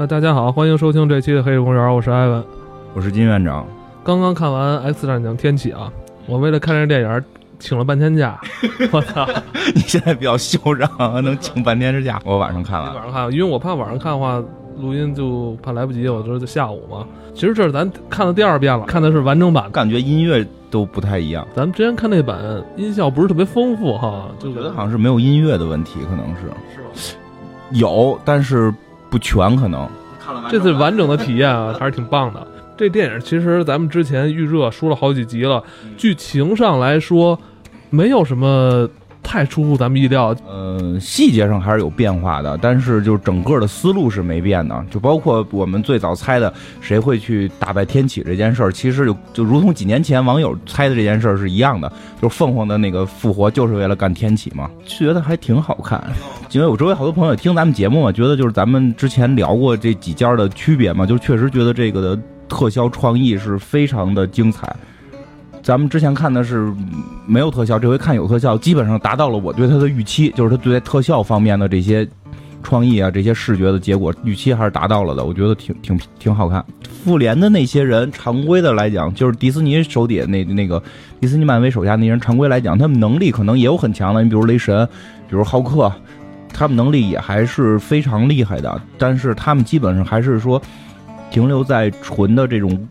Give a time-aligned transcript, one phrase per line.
[0.00, 2.44] 那大家好，欢迎收听这期的《黑水公园》，我是艾文，
[2.94, 3.66] 我是金院长。
[4.04, 5.92] 刚刚看完《X 战警：天启》啊，
[6.26, 7.24] 我为了看这电影
[7.58, 8.40] 请了半天假。
[8.92, 9.28] 我操！
[9.74, 10.88] 你现在比较嚣张，
[11.24, 12.22] 能请半天之假？
[12.24, 14.40] 我晚上看了，晚上看，因为我怕晚上看的话，
[14.78, 17.04] 录音就怕来不及，我就是下午嘛。
[17.34, 21.44] 其实这是咱看的第二遍了，看的是完整版，感觉音乐都不太一样。
[21.56, 22.38] 咱们之前看那版
[22.76, 26.42] 音效不是特别丰富哈，就觉得好像是没有音乐的问题，可能是
[27.02, 27.20] 是吧？
[27.72, 28.72] 有，但是。
[29.10, 29.88] 不全可能，
[30.50, 32.46] 这次完整的体验啊，还是挺棒的。
[32.76, 35.62] 这电影其实咱们之前预热说了好几集了，
[35.96, 37.38] 剧情上来说，
[37.90, 38.88] 没有什么。
[39.30, 56.02] 太出乎咱们意料，呃，细节上还是有变化的，但是就整个的思路是没变的，就包括我们最早猜的谁会去打败天启这件事儿，其实就就如同几年前网友猜的这件事儿是一样的，就是凤凰的那个复活就是为了干天启嘛，觉得还挺好看，
[56.52, 64.74] 因为我周围好多朋友听咱们节目嘛，觉得就是咱们之前聊过这几家的区别嘛，就确实觉得这个的特效创意是非常的精彩。
[65.62, 66.72] 咱们之前看的是
[67.26, 72.08] 没有特效，这回看有特效，基本上达到了我对它的预期，就是它对待特效方面的这些
[72.62, 76.64] 创意啊，这些视觉的结果预期还是达到了的，我觉得挺 挺挺好看。
[77.04, 80.82] 复联的那些人，常规的来讲，就是迪士尼手底下那那个
[81.20, 84.86] 迪士尼漫威手下那些人，常规来讲，他们能力可能也有很强的，你比如雷神，
[85.28, 85.92] 比如浩克，
[86.52, 90.60] 他们能力也还是非常厉害的，但是他们基本上还是说
[91.30, 92.88] 停留在纯的这种。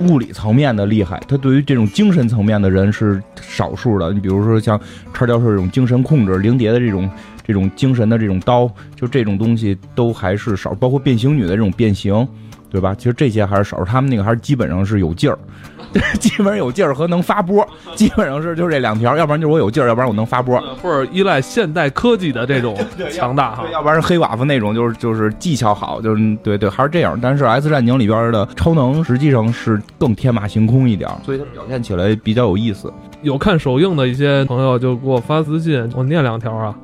[0.00, 4.12] 物理层面的厉害，他对于这种精神层面的人是少数的。
[4.12, 4.80] 你比如说像
[5.14, 7.10] 叉教授这种精神控制，灵蝶的这种
[7.46, 10.74] 这种精神的这种刀，就这种东西都还是少。
[10.74, 12.26] 包括变形女的这种变形，
[12.68, 12.94] 对吧？
[12.94, 15.38] 其实这些还是少数，他们那个还是基本上是有劲儿。
[16.20, 22.76] 基本上有劲儿和能发波，基本上是就这两条，要不然就是我有劲儿，要不然我能发波，或者依赖现代科技的这种
[23.10, 27.18] 强大哈，要不然是黑寡妇那种，就是就是技巧好，就是对对，还是这样。
[27.20, 32.92] 但是 S 战警里边的超能实际上是更天马行空一点，所以它表现起来比较有意思。
[33.22, 36.74] 有看首映的一些朋友就给我发私信，我念两条啊，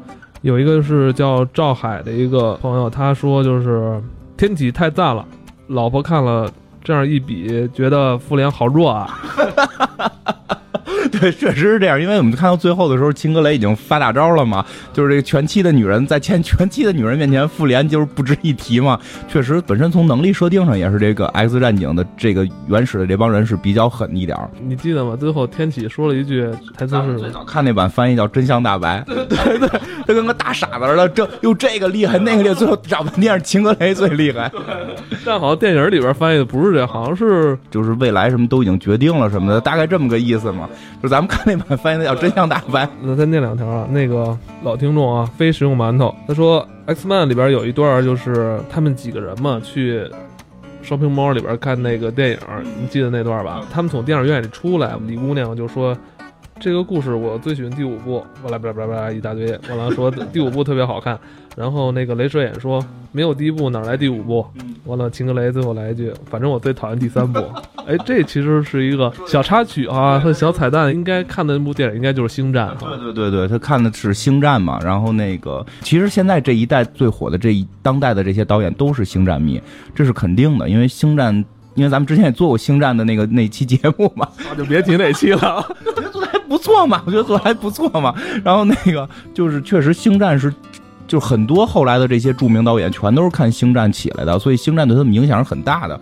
[0.41, 4.01] 有一个是叫赵海的一个朋友，他说就是
[4.37, 5.25] 天启太赞了，
[5.67, 6.49] 老婆看了。
[6.85, 9.09] 这样一比，觉得复联好弱啊。
[11.11, 18.99] 对，确实是这样，因为我们看到最后的时候，秦格雷已经发大招了嘛，就是这个全期的女人在前 全期的女人面前，复联就是不值一提嘛。
[19.29, 25.17] 确实，本身从能力设定上也是这个 X 战警的这个原始的这帮人是比较狠一点你记得吗？
[25.19, 34.51] 最后天启说了一句台词是：最早看那版翻译叫“真相大白”， 对对对，他跟个大傻子似的，这又这个厉害，那个厉害，最后找半天是秦格雷最厉害。
[35.25, 40.69] 但好像电影里边翻译的不是这，好像是就是未来什么都已经决定了什么的，大概这么个意思嘛。
[41.03, 43.87] 就咱们看那版翻译的叫“真相大白”，那再念两条啊。
[43.91, 50.05] 那个老听众啊，非食用馒头，他说《X Man》里边有一段，就是他们几个人嘛去
[50.85, 52.39] shopping mall 里边看那个电影，
[52.81, 53.63] 你记得那段吧？
[53.73, 55.97] 他们从电影院里出来，李姑娘就说。
[56.63, 59.51] 这个故事我最喜欢第五部，巴拉巴拉巴拉一大堆。
[59.69, 61.19] 完了说 第五部特别好看，
[61.57, 62.81] 然后那个镭射眼说
[63.11, 64.47] 没有第一部哪来第五部？
[64.85, 67.41] 完了秦格雷最后来一句，反正我最讨厌第三部。
[67.85, 70.95] 哎，这其实是一个小插曲啊和小彩蛋。
[70.95, 72.69] 应该看的那部电影应该就是《星战》。
[72.79, 74.79] 对对对对，他看的是《星战》嘛。
[74.85, 79.61] 然后那个其实现在这一代最火的这一当代的这些导演都是《星战》迷，
[79.97, 81.35] 这是肯定的，因为《星战》，
[81.75, 85.67] 因为咱们之前也做过《星战》的那个那期节目嘛，就别提那期了。
[86.53, 88.15] 不错嘛，我觉得做的还不错嘛。
[88.45, 90.53] 然后那个就是确实，星战是，
[91.09, 95.99] 就很多后来的这些著名导演全都是看星战起来的，所以星战对他们影响是很大的。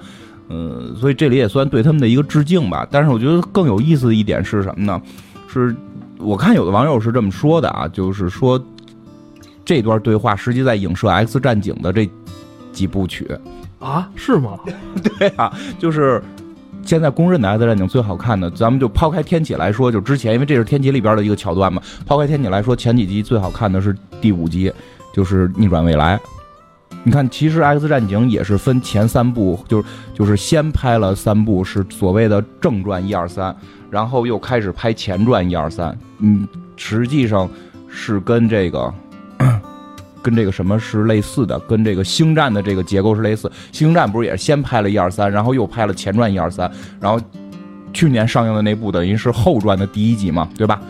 [0.49, 2.85] 嗯，所以这里也算对他们的一个致敬吧。
[2.91, 5.01] 但是我觉得更有意思的一点是什么呢？
[5.47, 5.73] 是
[6.19, 8.61] 我看有的网友是这么说的啊，就是说
[9.65, 12.11] 这段对话实际在影射《X 战警》的这
[12.73, 13.31] 几部曲
[13.79, 14.11] 啊？
[14.17, 14.59] 是吗？
[15.17, 16.21] 对啊，就是。
[16.85, 21.81] 现在公认的《X 战警》最好看的，咱们就抛开天启来说，就之前，因为这是天启里边的一个桥段嘛。
[22.05, 24.73] 抛开天启来说，前几集最好看的是第五集，
[25.15, 26.19] 就是逆转未来。
[27.05, 33.55] 你看，其实《X 战警》也是分前三部，就是就是先拍了三部是所谓的正传一二三，
[33.89, 35.97] 然后又开始拍前传一二三。
[36.19, 36.47] 嗯，
[36.77, 37.49] 实际上
[37.89, 38.93] 是跟这个。
[40.23, 41.59] 跟这个什么是类似的？
[41.61, 43.51] 跟这个星战的这个结构是类似。
[43.73, 46.71] 星战不是也是先拍了一二三，然后又拍了前传一二三，
[47.01, 47.21] 然后
[47.93, 50.81] 去年上映的那部等于是后传的第一集嘛，对吧？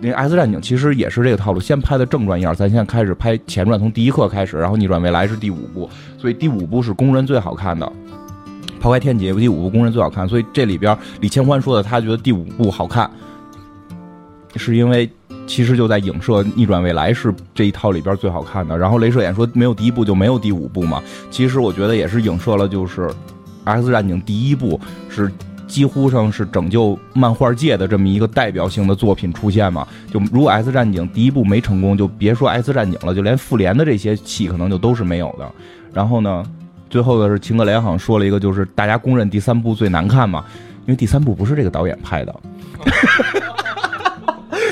[0.00, 7.92] 那 X 战警其实也是这个套路，先拍的正传一二三，现在开始拍前传，从第一课开始，然后逆转未来是第五部，所以第五部是公认最好看的。
[8.80, 13.10] 抛开天劫，第五部公认最好看，所以这里边李千欢说的，他觉得第五部好看，
[14.56, 15.10] 是因为。
[15.46, 18.76] 其实就在影射《逆转未来》是这一套里边最好看的。
[18.76, 23.06] 然后镭射眼说没有第一部就没有第五部嘛，其实我觉得也是影射了，就是
[23.64, 24.78] 《X 战警》第一部
[25.08, 25.32] 是。
[25.66, 29.86] 几乎上是拯救漫画界的这么一个代表性的作品出现嘛？
[30.10, 35.46] 就如果《X 战警》第一部没成功，就别说《X 战警》了，就连复联的这些戏可能就都是没有的。
[35.92, 36.42] 然后呢，
[36.88, 40.42] 最后的是秦可莲好像说了一个，就是大家公认第三部最难看嘛，
[40.86, 42.34] 因为第三部不是这个导演拍的，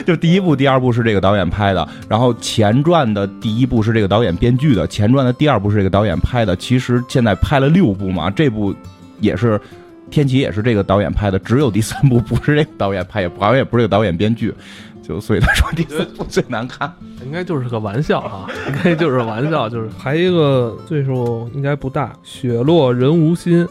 [0.06, 6.56] 就第一部、第二部是这个导演拍的，然后前传的第一部是这个导演编剧的，前传的第二部是这个导演拍的。
[6.56, 8.74] 其实现在拍了六部嘛，这部
[9.20, 9.60] 也是。
[10.08, 14.54] 天启也是这个导演拍的，只有第三部不是这个导演拍，也好像也不是这个导演编剧，
[15.02, 16.92] 就所以他说第三部最难看，
[17.24, 23.66] 应该就是个玩笑啊，应该就是玩笑，就是还一个岁数应该不大，雪落人无心，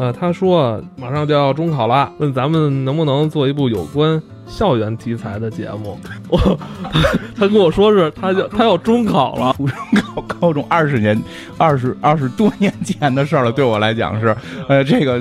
[0.00, 4.20] 呃，他说马上就要中考了，问咱们能不能做一部有关。
[4.46, 5.98] 校园题材的节目，
[6.30, 6.58] 我
[7.36, 11.22] 他跟我说是他就他要中考了，初中考高中二十年
[11.58, 14.34] 二十二十多年前的事儿了，对我来讲是，
[14.68, 15.20] 呃，这个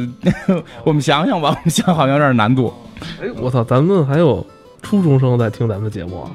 [0.85, 2.73] 我们想想吧，我们想好像有点难度。
[3.21, 4.43] 哎，我操，咱们还有
[4.81, 6.31] 初中生在听咱们的节目啊！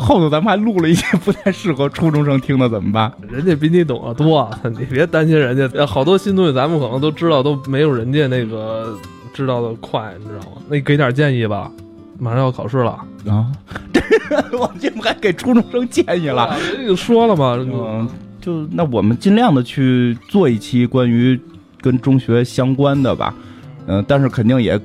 [0.00, 3.12] 后头咱们还录了一些不太适合初中生听的，怎么办？
[3.30, 8.98] 人家比你懂得多，你别担心人家，好多新东西咱们可能都知道，都没有人家那个。
[9.32, 10.60] 知道的快，你知道吗？
[10.68, 11.70] 那你给点建议吧，
[12.18, 12.90] 马上要考试了
[13.28, 13.46] 啊！
[13.92, 18.08] 这我节目还给初中生建议了，人就说了嘛，嗯，
[18.40, 21.40] 就那我们尽量的去做一期关于
[21.80, 23.32] 跟中学相关的吧，
[23.86, 24.78] 嗯，但是肯定也。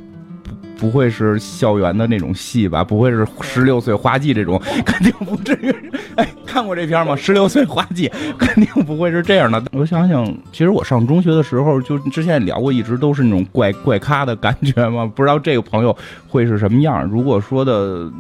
[0.78, 2.84] 不会是校园的那种戏吧？
[2.84, 5.74] 不会是十六岁花季这种， 肯定不至于。
[6.16, 7.16] 哎，看过这片吗？
[7.16, 9.62] 十六岁花季肯定不会是这样的。
[9.72, 15.06] 我想想，其实我上中学的时候，就之前也聊过，一直都是那种怪怪咖的感觉嘛。
[15.16, 15.96] 不知道这个朋友
[16.28, 17.04] 会是什么样。
[17.06, 18.12] 如果说的，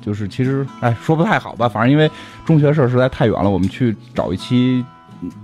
[0.00, 1.68] 就是其实哎，说不太好吧。
[1.68, 2.10] 反正因为
[2.44, 4.84] 中学事儿实在太远了，我们去找一期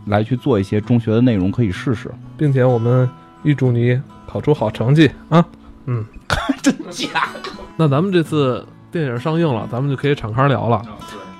[0.06, 2.10] 来去做一些中学的内容，可以试试。
[2.36, 3.08] 并且我们
[3.42, 5.44] 预祝你考出好成绩啊！
[5.88, 6.04] 嗯。
[6.62, 7.28] 真假？
[7.76, 10.82] 那咱们这次电影上映了，咱们就可以敞开聊了。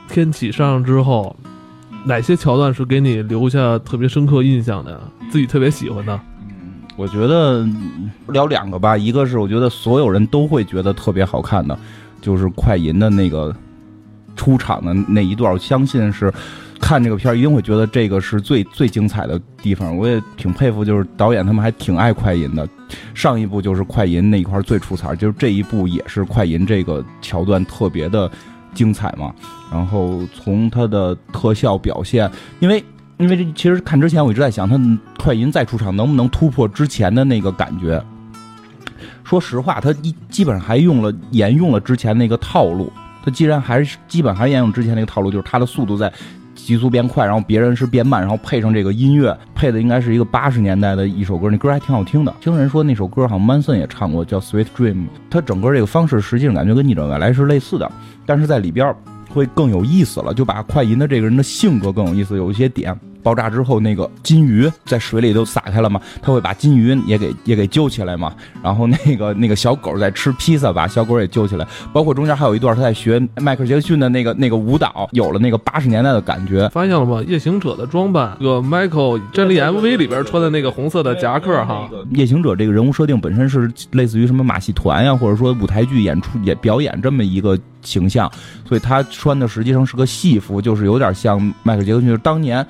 [0.09, 1.35] 天启上映之后，
[2.05, 5.01] 哪些桥段是给你留下特别深刻印象的？
[5.31, 6.21] 自己特别喜欢的？
[6.41, 7.67] 嗯，我觉得
[8.29, 8.97] 聊两个吧。
[8.97, 11.79] 一个是我觉得所有人都会觉得特别好看的，
[12.21, 13.55] 就是快银的那个
[14.37, 16.33] 出场的那一段，我相信是。
[16.81, 19.97] 看这个片儿一定会觉得这个是最最精彩的地方。
[19.97, 22.69] 我也挺佩服，就是导演他们还挺爱快银的。
[23.13, 28.31] 上一部就是快银那一块最出彩，就是这一部也是快银这个桥段特别的
[28.73, 29.35] 精彩嘛。
[29.71, 32.31] 然后从它的特效表现，
[32.61, 32.83] 因为
[33.19, 34.81] 因为这其实看之前我一直在想，他
[35.19, 38.03] 快银再出场能不能突破之前的那个感觉。
[39.25, 42.91] 说实话，他一基本上还用了沿用了之前那个套路。
[43.23, 46.11] 他既然还是基本还沿用之前那个套路，就是他的速度在。
[46.69, 52.35] 急速变快，然后别人是变慢，然后配上这个音乐，配的应该是一个八十年代的一首歌，那歌还挺好听的。
[52.43, 54.93] 听人说那首歌好像 Manson 也唱过，叫《Sweet Dream》。
[55.31, 57.91] 它整个这个方式实际上感觉跟《逆转未来》是类似的，
[58.27, 58.95] 但是在里边
[59.31, 62.95] 会更有意思了，就把快银的这个人的性格更有意思，有一些点。
[63.23, 68.33] 爆炸之后，那个金鱼在水里都撒开了嘛，他会把金鱼也给也给救起来嘛。
[68.63, 71.67] 然后那个那个小狗在吃披萨，把小狗也救起来。
[71.93, 76.69] 包括中间还有一段他在学迈克尔杰克逊的那个那个舞蹈，有了那个八十年代的感觉。
[76.69, 77.23] 发现了吗？
[77.27, 81.89] 夜行者的装扮，这个 Michael 战力 MV 里边穿的那个红色的夹克哈。
[82.11, 88.31] 夜行者这个人物设定本身是类似于什么马戏团呀，或者说舞台剧演出演表演这么一个形象，
[88.65, 92.65] 所以他穿的实际上是个戏服，就是有点像迈克尔杰克逊当年。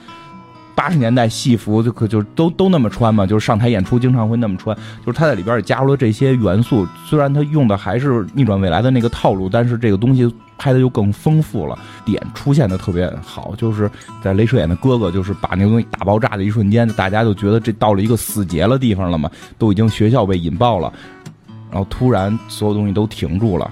[0.78, 4.76] 八十年代戏服就可就都都那么穿嘛，就是上台演出经常会那么穿。
[5.04, 13.54] 就是他在里边也加入了这些元素，虽然他用的还是逆转未来的那个套路，但是这个东西拍的就更丰富了，点出现的特别好。
[13.56, 13.90] 就是
[14.22, 20.92] 在镭射眼的哥哥就是把那个东西打爆炸的一瞬间，大家就觉得这到了一个死结了地方了嘛，都已经学校被引爆了，
[21.72, 23.68] 然后突然所有东西都停住了，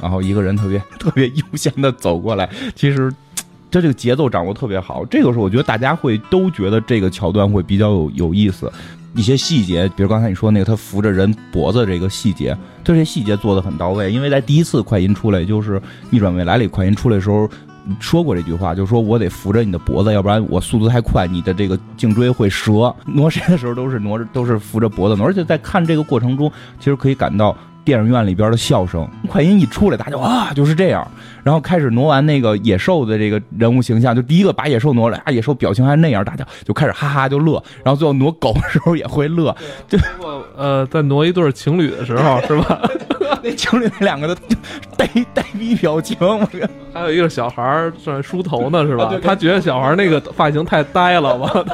[0.00, 3.12] 然后一个人特别 特别悠闲的走过来，其实。
[3.70, 8.72] 他这个节奏掌握特别好，这个时候我觉得大家会都觉得这个桥段会比较有有意思，
[9.14, 14.10] 一些细节，比如刚才你说那个他扶着人脖子这个细节，这些细节做的很到位。
[14.10, 17.48] 因为在第一次快银出来，就是逆转未来里快银出来的时候
[18.00, 22.94] 说过这句话，就是说我得扶着你的脖子，要不然我速度太快，你的这个颈椎会折。
[23.06, 27.56] 挪谁的时候都是挪着，都是扶着脖子挪，而且在看这个过程中，其实可以感到。
[27.88, 31.10] 电影院里边的笑声，快音一出来，大家啊就是这样，
[31.42, 37.52] 然后开始挪完那个野兽的这个人物形象，就第一个把野兽挪来，啊，野兽表情还那样，大家就开始哈哈就乐，
[37.82, 39.56] 然后最后挪狗的时候也会乐，
[39.88, 39.98] 就
[40.54, 42.78] 呃，在挪一对情侣的时候是吧？
[43.42, 44.36] 那情侣那两个的
[44.94, 46.46] 呆呆逼表情，我
[46.92, 49.10] 还有一个小孩在梳头呢，是吧？
[49.24, 51.66] 他觉得小孩那个发型太呆了，我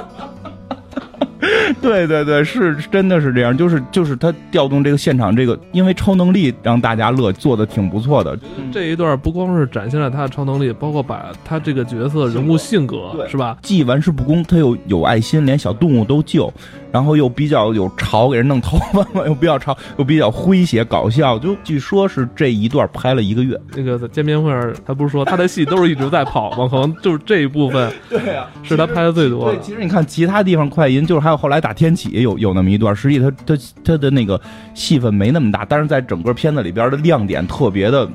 [1.81, 8.39] 对对对，是真的是这样，就是就是他调动这个现场这个，因为超能力让大家乐，做的挺不错的。
[8.73, 13.57] 这一段不光是展现了他的超能力，包括把他这个角色人物性格对是吧？
[13.63, 16.53] 既玩世不恭，他又有爱心，连小动物都救，
[16.93, 21.39] 然后又比较有潮，给人弄头发嘛，又比较潮， 又比较诙谐搞笑。
[21.39, 23.61] 就据说是这一段拍了一个月。
[23.75, 26.69] 那个在见面会上，他不是说他的戏都是一直在跑吗？
[26.71, 29.63] 可能就是这一部分 对啊，是他拍的最多对，的。
[29.63, 34.41] 其实你看其他地方快银，就是还有后来打天启有有那么一段，实际他他他的那个
[34.75, 38.09] 戏份没那么大，但是在整个片子里边的亮点特别的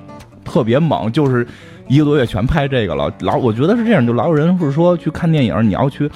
[0.45, 1.45] 特别猛，就是
[1.87, 3.11] 一个多月全拍这个了。
[3.21, 6.09] 老我觉得是这样，就老有人是说去看电影，你要去。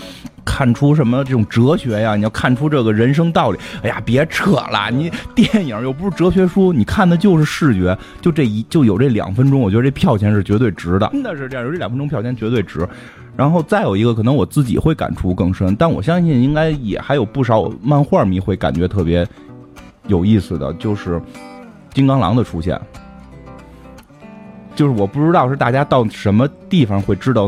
[0.46, 2.18] 看出什么这种哲学呀？
[2.18, 3.58] 你要看出这个人生道理。
[3.82, 7.98] 哎呀，别扯了，你电影又不是哲学书，你看的就是视觉。
[8.20, 12.86] 就这一就有这两分钟，我觉得这票钱是绝对值的，真的是这样，有这两分钟票钱绝对值。
[13.36, 19.28] 然后再有一个，可能我自己会感触更深，但我相信应该也还有不少漫画迷会感觉特别
[20.08, 21.22] 有意思的，就是
[21.94, 22.80] 金刚狼的出现。
[24.76, 27.48] 就是我不知道是大家到什么地方会知道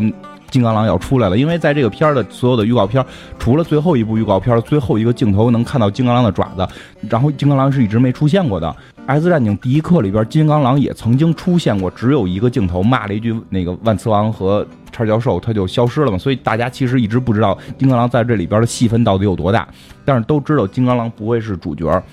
[0.51, 3.03] 金刚狼要出来了，因为在这个片儿的所有的预告片，
[3.39, 6.67] 除了最后一部预告片最后一个镜头能看到金刚狼的爪子，
[7.09, 8.67] 然后金刚狼是一直没出现过的。
[9.07, 16.17] 《X 战警：第一课》里边，金刚狼也曾经出现过，只有一个镜头骂了一句那个万磁王和叉教授，他就消失了嘛。
[16.17, 19.67] 所以大家其实一直不知道金刚狼在这里边的戏份到底有多大，
[20.03, 22.03] 但是都知道金刚狼不会是主角，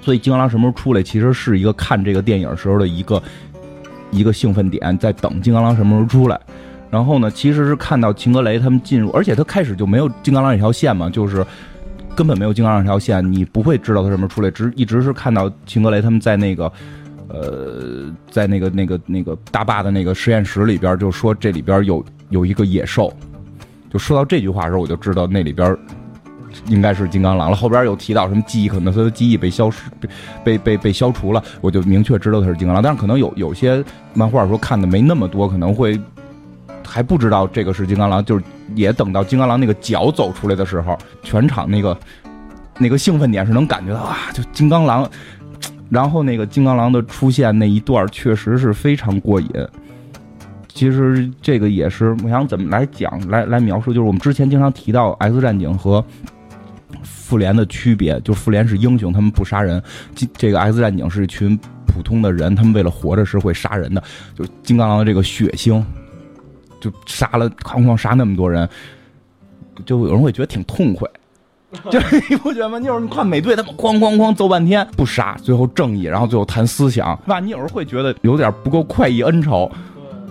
[0.00, 3.20] 所以金刚狼什么时候出来，其实是一个看这个电影时候的一个
[4.12, 6.40] 一个兴奋点，在等金刚狼什么时候出来。
[6.88, 11.44] 然后呢，其实是看到秦格雷他们进入，而且他开始就没有金刚狼这条线嘛，就是
[12.14, 16.70] 根本没有金刚狼这条线，你不会知道他什么出来，只一直是看到秦格雷他们在那个。
[17.28, 23.10] 呃，在那个那个那个大坝的那个实验室里边，就说这里边有有一个野兽，
[23.90, 25.74] 就说到这句话的时候，我就知道那里边
[26.66, 27.56] 应该是金刚狼了。
[27.56, 30.08] 后边有提到什么记忆，可能他的记忆被消失、被
[30.44, 32.82] 被被被消除了，我就明确知道他是金刚狼。
[32.82, 35.98] 但是可能有有些漫画说看的没那么多，可能会
[36.92, 38.44] 还不知道这个是金刚狼，就是
[38.74, 41.98] 也等到金刚狼那个脚走出来的时候，全场那个
[42.76, 45.10] 那个兴奋点是能感觉到啊，就金刚狼。
[45.88, 49.48] 然后那个金刚狼的出现那一段确实是非常过瘾。
[50.68, 56.04] 其实这个也是，我想怎么来讲，来来描述，就是我们之前经常提到《X 战警》和
[57.02, 59.78] 复联的区别，就复联是英雄，他们不杀人；
[60.14, 64.02] 这这个 X 战警是一群普通的人，他们为了活着是会杀人的。
[64.34, 65.82] 就金刚狼的这个血腥，
[66.82, 68.68] 就杀了哐哐杀那么多人，
[69.86, 71.08] 就有人会觉得挺痛快。
[71.88, 72.78] 就是你不觉得吗？
[72.78, 77.40] 你有时候你看美队，他们哐哐哐揍半天不杀，最后正义，然后最后谈思想，是吧？
[77.40, 79.70] 你有时候会觉得有点不够快意恩仇，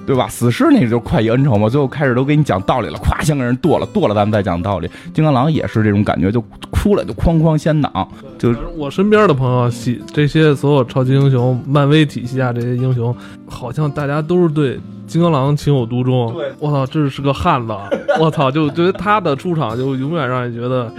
[0.05, 0.27] 对吧？
[0.27, 4.89] 死尸那就是快意恩仇嘛，最后开始都给你讲道理了，咵先给人剁了，剁了咱们再讲道理。
[5.13, 13.15] 金刚狼也是这种感觉，就哭了就哐哐先挡，就是我身边的朋友喜这些所有超级英雄、漫威体系下这些英雄，
[13.47, 16.33] 好像大家都是对金刚狼情有独钟。
[16.33, 17.73] 对我操，这是个汉子！
[18.19, 20.91] 我操，就觉得他的出场就永远让人觉得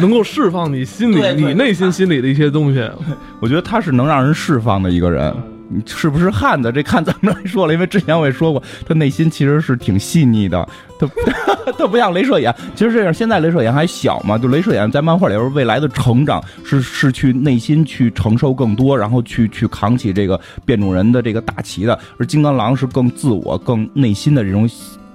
[0.00, 2.90] 能够释放你心里、你内心心里的一些东西。
[3.40, 5.32] 我觉得他是能让人释放的一个人。
[5.68, 6.70] 你是不是汉子？
[6.72, 10.68] 这看咱们来说了，因为之前我也说过，他内心其实是挺细腻的。
[10.98, 11.06] 他
[11.76, 21.98] 他不像镭射眼，其实这样，现在镭射眼还小嘛，就镭射眼在漫画里边未来的成长是是去内心去承受更多，然后去去扛起这个变种人的这个大旗的。
[22.18, 24.70] 而金刚狼是更自我、更内心的这种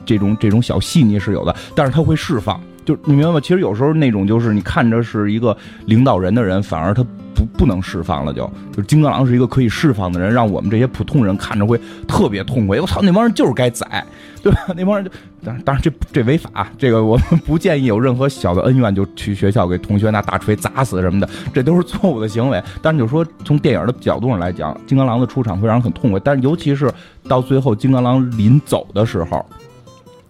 [0.06, 2.62] 这种这种小细腻是有的，但是他会释放。
[2.84, 3.40] 就你明白吗？
[3.40, 7.04] 其实有时候那种就是你看着是一个领导人的人，反而他
[7.36, 12.80] 不不能释放了就，就金刚狼是一个可以释放的人，让我们这些普通人看着会特别痛快。
[12.80, 14.04] 我操，那帮人就是该宰，
[14.42, 14.60] 对吧？
[14.76, 15.12] 那帮人就，
[15.44, 22.62] 当然当然这这违法，这个我们不建议有任何小的恩怨就去学校给同学拿大锤砸死什么的，这都是错误的行为。
[22.82, 26.92] 但是就说从电影的角度上来讲，金刚狼的出场会让人很痛快，但是尤其是
[27.28, 29.46] 到最后金刚狼临走的时候。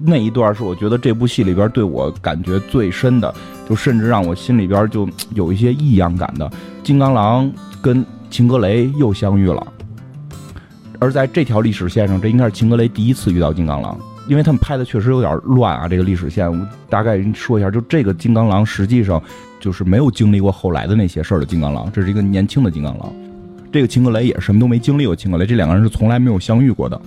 [0.03, 3.33] 那一段是我觉得这部戏里边对我感觉最深的，
[3.69, 6.51] 就甚至让我心里边就有一些异样感的。
[6.83, 9.65] 金刚狼跟秦格雷又相遇了，
[10.97, 13.95] 而在这条历史线上，这应该是秦格雷第一次遇到金刚狼，
[14.27, 15.87] 因为他们拍的确实有点乱啊。
[15.87, 19.21] 这个历史线，我大概说一下，就这个金刚狼实际上
[19.59, 23.13] 就是没有经历过后来的那些事儿的金刚狼，这是一个年轻的金刚狼。
[23.71, 26.99] 这个秦格雷也什么都没经历过，秦格雷这两个人是从来没有相遇过的。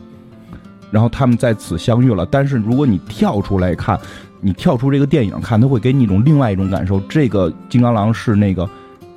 [0.95, 3.99] 然后他们在此相遇了，但是如果你跳出来看，
[4.41, 7.01] 你跳出这个电影看，它会给你一种另外一种感受。
[7.09, 8.71] 这个金刚狼是那个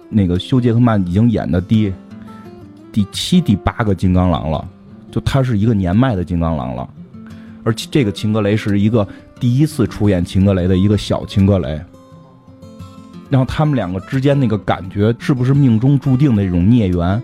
[0.09, 1.93] 那个休·杰克曼已经演的第
[2.91, 4.67] 第七、第八个金刚狼了，
[5.11, 6.89] 就他是一个年迈的金刚狼了，
[7.63, 9.07] 而且这个秦格雷是一个
[9.39, 11.79] 第一次出演秦格雷的一个小秦格雷。
[13.29, 17.21] 然后他们两个之间那个感觉，是不是命中注定的这种孽缘？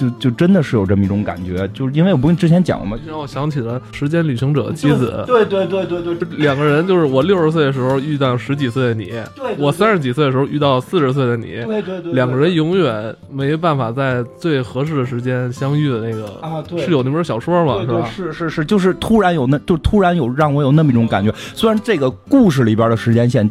[0.00, 2.96] 就就真的是有这么一种感觉，就是因为我不跟你之前讲过吗？
[3.06, 9.12] 让我想起了《时间旅行者》妻子，对对对对对，两个人就是我六十岁的时候遇到十几岁的你，
[9.58, 17.80] 我三十几岁的时候遇到四十岁的你，对对对，两个人永远没办法在最合适的时间相遇的那个啊，对，是有那本小说吗？
[17.80, 18.08] 是吧？
[18.08, 21.32] 是是是，就是突然有那，就突然有让我有那么一种感觉。
[21.54, 23.50] 虽然这个故事里边的时间线，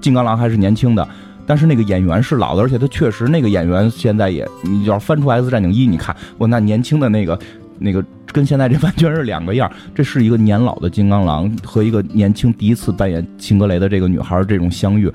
[0.00, 1.06] 金刚狼还是年轻的。
[1.50, 7.36] 但是那个演员是老的，而且他确实那个演员现在也，你要翻出《X 战警一》，你看我那年轻的那个
[7.80, 9.68] 那个跟现在这完全是两个样。
[9.92, 15.12] 这是一个年老的金刚狼和一个年轻第一次扮演秦格雷的这个女孩这种相遇，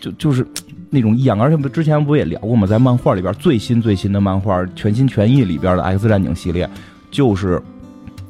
[0.00, 0.46] 就就是
[0.88, 1.38] 那种异样。
[1.38, 2.66] 而且之前不也聊过吗？
[2.66, 6.66] 在漫画里边最新最新的漫画《全心全意》里边的《X 战警》系列，
[7.10, 7.60] 就是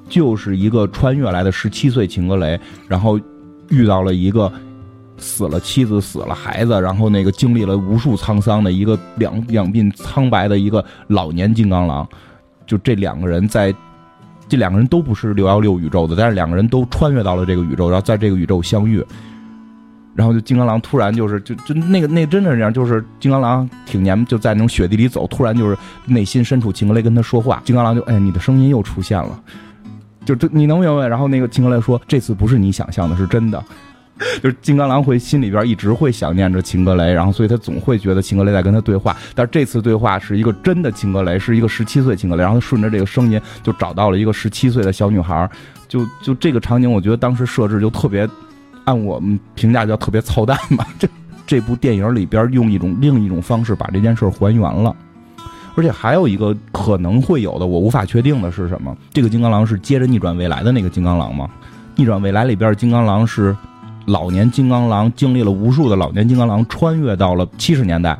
[0.08, 2.58] 就是一个穿越来的十七岁秦格雷，
[2.88, 3.20] 然后
[3.68, 4.52] 遇到了一个。
[5.20, 12.08] 死了妻子，死了孩子，然后那个经历了无数沧桑的一个两两鬓苍白的一个老年金刚狼，
[12.66, 13.72] 就这两个人在，
[14.48, 19.04] 这两个人都不是六幺六宇宙的，但是两个人都穿越到了这个宇宙，然后在这个宇宙相遇，
[20.14, 29.40] 然后就金刚狼突然就是就就那个那真的是这样，就是金刚狼挺年就在那种雪地里走，突然就是内心深处秦格雷跟他说话，金刚狼就哎你的声音又出现了，
[30.24, 31.06] 就这你能明白？
[31.06, 33.62] 然后那个秦格雷说这次不是你想象的，是真的。
[34.42, 39.16] 就是金刚狼会心里边一直会想念着秦格雷，然后所以他总会觉得秦格雷在跟他对话。
[39.34, 45.48] 但是这次对话是一个真的秦格雷，是一个十七岁秦格雷，然后他顺着这个声音就找到了一个十七岁的小女孩。
[45.88, 48.28] 就就这个场景，我觉得当时设置就特别，
[48.84, 50.86] 按我们评价叫特别操蛋吧。
[51.00, 51.08] 这
[51.46, 54.94] 这部电影里边用一种另一种方式把这件事还原了，
[55.74, 58.96] 而且还有一个可能会有的我无法确定的是什么？
[59.12, 61.50] 这个金刚狼是接着逆转未来的那个金刚狼吗？
[61.96, 63.56] 逆转未来里边金刚狼是。
[64.10, 68.18] 老年金刚狼经历了无数的老年金刚狼，穿越到了七十年代，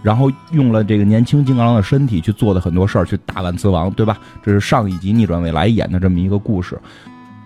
[0.00, 4.16] 然后用了这个年轻金刚狼的身体去做的很多事儿，去打万磁王，对吧？
[4.40, 6.78] 这是上一集逆转未来演的这么一个故事。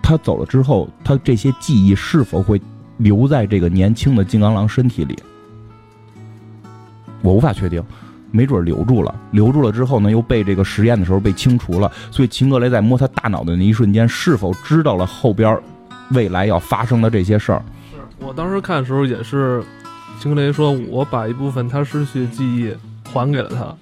[0.03, 2.61] 他走了之后，他这些记忆是否会
[2.97, 5.17] 留在这个年轻的金刚狼身体里？
[7.23, 7.83] 我无法确定，
[8.29, 9.15] 没准留住了。
[9.31, 11.91] 留住了之后呢，又被这个实验的时候被清除了。
[12.11, 15.57] 所以秦格雷在摸他大脑的那一瞬间，是否知道了后边？
[16.13, 19.63] 未来要发生的这些事儿，是我当时看的时候也是，
[20.19, 22.73] 青格雷说：“我把一部分他失去的记忆
[23.11, 23.75] 还给了他。”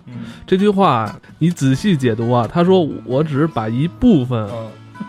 [0.48, 4.50] 这句话你仔细解读啊，他说：“我只是把一部分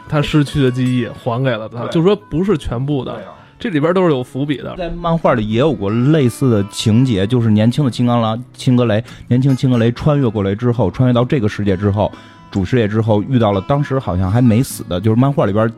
[0.09, 3.17] 他失去的记忆还给了他，就说不是全部的。”
[3.59, 4.75] 这里边都是有伏笔的。
[4.77, 12.11] 在漫画里也有过类似的情节，就是年轻的青钢狼青格雷，年轻青格雷穿越过来之后，穿越到这个世界之后，
[12.51, 15.71] 主世界之后遇到了当时好像还没死的，就是漫画里边。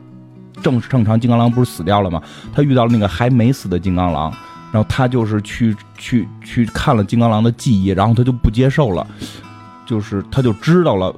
[0.62, 2.20] 正正常金刚狼不是死掉了吗？
[2.52, 4.32] 他遇到了那个还没死的金刚狼，
[4.72, 9.06] 然后他就是去去去看了金刚狼的记忆，然后他就不接受了，
[9.86, 11.14] 就是他就知道了，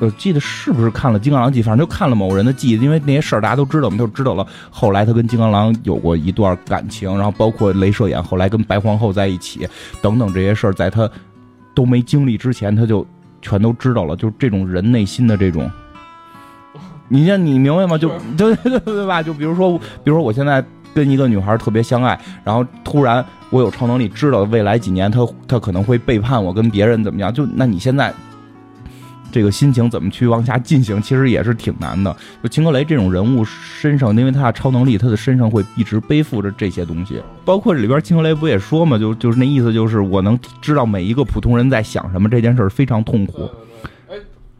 [0.00, 4.46] 我记得是不是看了金刚狼记，反正就看了某人的记忆，因为那些事儿大家都知道，我们就知道了。
[4.70, 9.66] 后来他跟金刚狼有过一段感情，然后包括镭射眼后来跟白皇后在一起
[10.02, 11.08] 等等这些事儿，在他
[11.74, 13.06] 都没经历之前，他就
[13.40, 14.14] 全都知道了。
[14.16, 15.70] 就是这种人内心的这种。
[17.08, 17.96] 你像你明白吗？
[17.96, 19.22] 就 对对对吧？
[19.22, 20.64] 就比如说，比如说我现在
[20.94, 27.32] 跟一个女孩特别相爱，然后突然我有超能力，知道未来几年她她可能会背叛我，跟别人怎么样？
[27.32, 28.12] 就那你现在
[29.30, 31.00] 这个心情怎么去往下进行？
[31.02, 32.14] 其实也是挺难的。
[32.42, 37.20] 就秦格雷这种人物身上，因为他的超能力，他的身上会一直背负着这些东西。
[37.44, 38.96] 包括里边秦格雷不也说嘛？
[38.96, 43.50] 就就是那意思，就是我能知道每一个普通人在想什么，这件事非常痛苦。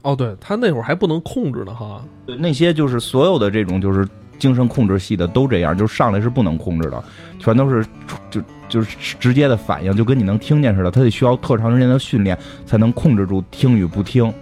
[0.07, 2.01] 哦，对他那会儿还不能控制呢，哈。
[2.25, 7.05] 对，那些就是所有的这种就是精神控制系的都这样，就是上来是不能控制的，
[7.41, 7.85] 全都是
[8.31, 10.93] 就就是直接的反应，就跟你能听见似的。
[10.93, 14.33] 他得需要特长时间的训练才能控制住听与不听。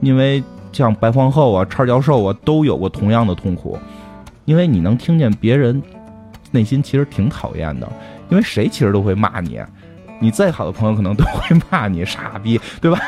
[0.00, 0.42] 因为
[0.72, 3.78] 像白皇后啊、叉教授啊都有过同样的痛苦，
[4.44, 5.80] 因为你能听见别人
[6.50, 7.88] 内心其实挺讨厌的，
[8.28, 9.60] 因为谁其实都会骂你，
[10.20, 12.98] 你再好的朋友可能都会骂你傻逼，对吧？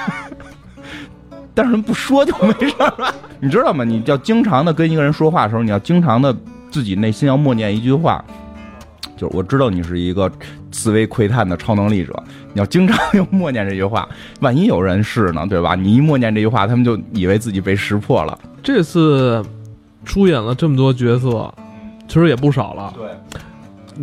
[1.59, 3.83] 但是不说就没事了， 你知道吗？
[3.83, 6.33] 你要经常的跟一个人说话的时候，你要经常的
[6.71, 8.25] 自己内心要默念一句话，
[9.16, 10.31] 就是我知道你是一个
[10.71, 12.14] 思维窥探的超能力者，
[12.53, 14.09] 你要经常用默念这句话。
[14.38, 15.75] 万一有人是呢，对吧？
[15.75, 18.38] 你一默念这句话，他们就以为自己被识破了。
[18.62, 19.44] 这次
[20.05, 21.53] 出演了这么多角色，
[22.07, 22.94] 其实也不少了。
[22.97, 23.11] 对，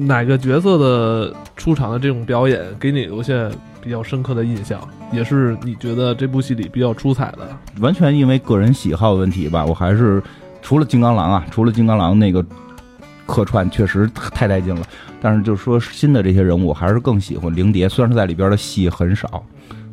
[0.06, 3.34] 哪个角色的出场的这种表演给你留下？
[3.86, 4.82] 比较深刻的印象，
[5.13, 7.48] 也是你觉得这部戏里比较出彩的？
[7.80, 10.21] 完全因为个人喜好问题吧，我还是
[10.63, 12.43] 除了金刚狼啊，除了金刚狼那个
[13.28, 14.82] 客串确实太带劲了，
[15.21, 19.45] 但是就是说新的这些人物，我还是更喜欢灵蝶，虽然是在里边的戏很少。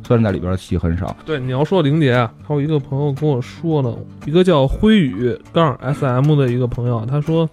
[0.05, 7.49] 虽然在里边的戏很少，对你要说灵蝶啊，还有一个朋友跟我说呢，一个叫辉宇杠 S M 的一个朋友，他说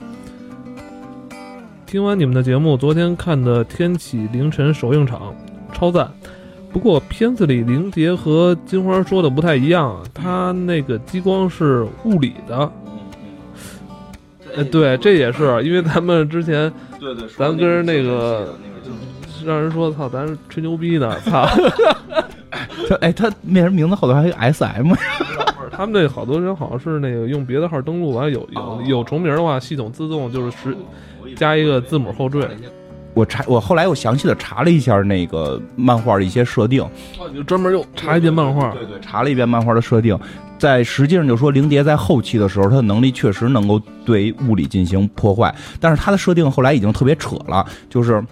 [1.86, 5.32] 听完你们的节目，昨天看的天启凌晨首映场，
[5.72, 6.10] 超赞。
[6.72, 12.72] 不过片子里灵杰和金花说的不太一样，他那个激光是物理的。
[14.54, 18.56] 呃，对，这也是因为咱们之前，对对，咱跟那个
[19.44, 21.46] 让人说操，咱吹牛逼呢，操。
[22.88, 24.92] 他哎，他那人名字后头还有 S M？
[25.70, 30.76] 他们那好多人好像是那个用别的号登录，完有有有重名的话，系统自动就是十
[31.36, 32.48] 加一个字母后缀。
[33.14, 36.82] 我查，我后来又详细的查了一下那个漫画的一些设定。
[37.18, 38.70] 哦，你就专门又查一遍漫画？
[38.70, 40.18] 对对，查了一遍漫画的设定，
[40.58, 48.24] 在实际上就说灵蝶在后期的时候，他的能力确实能够对物理进行破坏，但是他的设定后来已经特别扯了，就是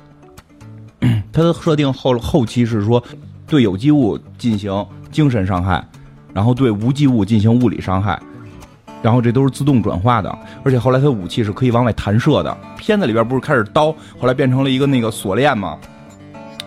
[1.33, 3.03] 他的设定后后期是说。
[3.51, 5.83] 对有机物进行精神伤害，
[6.35, 8.21] 然后对无机物进行物理伤害，
[9.03, 12.57] 然后这都是自动转化的，而且后来他武器是可以往外弹射的。
[12.77, 15.79] 片子里边不是开始刀，后来变成了一个那个锁链吗？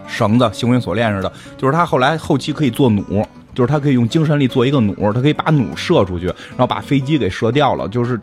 [0.08, 1.32] 绳子，行云锁链似的。
[1.58, 7.88] 就是他后来后期可以做弩，就是他可以用精神力做一个弩，他可以把弩射出去，然后把飞机给射掉了。
[7.88, 8.20] 就是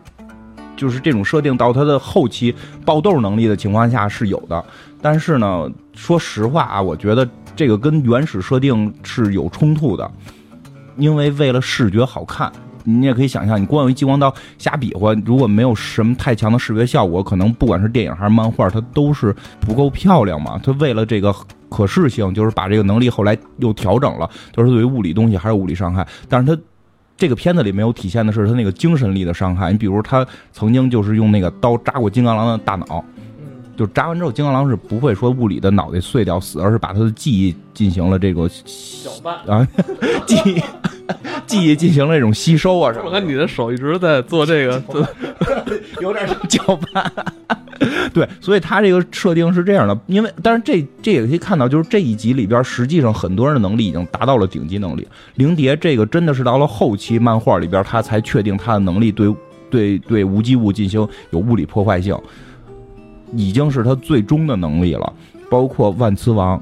[0.75, 2.53] 就是这种设定到他的后期
[2.85, 4.63] 爆豆能力的情况下是有的，
[5.01, 7.27] 但是呢，说实话啊，我觉得。
[7.55, 10.09] 这个跟原始设定是有冲突的，
[10.95, 12.49] 因为为了视觉好看，
[12.89, 20.59] 你也可以想象，你光用激光刀瞎比划，如果没有什么太强的视觉效果，可能不管是电影还是漫画，它都是不够漂亮嘛。
[20.63, 21.33] 它为了这个
[21.69, 26.05] 可视性，就是把这个能力后来又调整了，就是对于物理东西还是物理伤害。
[26.27, 26.61] 但是它
[27.15, 29.71] 这个片子里没有体现的是他那个精神力的伤害。
[29.71, 33.03] 你比如他曾经就是用那个刀扎过金刚狼的大脑。
[33.79, 39.65] 就扎完之后，金刚狼是不会说物理的脑袋碎掉死，而是把他的记忆进行了这个搅拌啊，
[40.27, 40.61] 记忆
[41.47, 42.91] 记忆进行了这种吸收啊。
[42.91, 44.83] 什么看你的手一直在做这个，
[46.01, 47.09] 有点搅拌。
[48.13, 55.07] 对，所以他这个设定是这样的，因为但是这这也可以看到，就是这一集里边，实际上很多人的能力已经达到了顶级能力。
[55.35, 59.33] 灵蝶这个真的是到了后期漫画里边，他才确定他的能力对
[59.69, 62.13] 对对无机物进行有物理破坏性。
[63.33, 65.13] 已经是他最终的能力了，
[65.49, 66.61] 包括万磁王。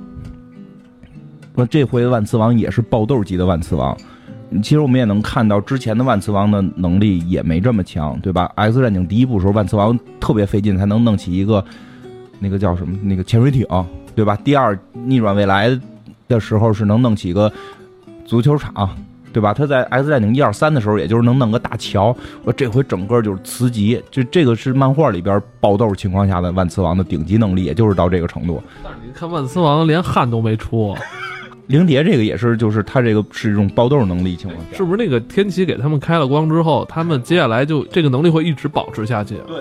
[1.56, 3.98] 那这回万磁王也是爆豆级的万磁王。
[4.64, 11.64] 其实我们也能看到，之前的万磁王的能力也没这么强，对吧？X 战警第一部时候，万磁王特别费劲才能弄起一个
[12.40, 13.66] 那个叫什么那个潜水艇，
[14.16, 14.38] 对吧？
[14.44, 15.78] 第二逆转未来
[16.28, 17.52] 的时候是能弄起一个
[18.26, 18.90] 足球场。
[19.38, 19.54] 对吧？
[19.54, 22.16] 他在 X 战警一二三的时候，也就是能弄个大桥。
[22.44, 28.60] 我这回整个就是磁极，就这个是漫画里边爆豆情况下的万磁王的顶级能力，也就是到这个程度。
[28.84, 30.98] 但是你看万磁王连汗都没出，
[31.68, 39.36] 灵蝶这个也是，就是他这个是一种爆豆能力情况下，是不是那个天启给他们开了光之后，他们接下来就这个能力会一直保持下去？
[39.46, 39.56] 对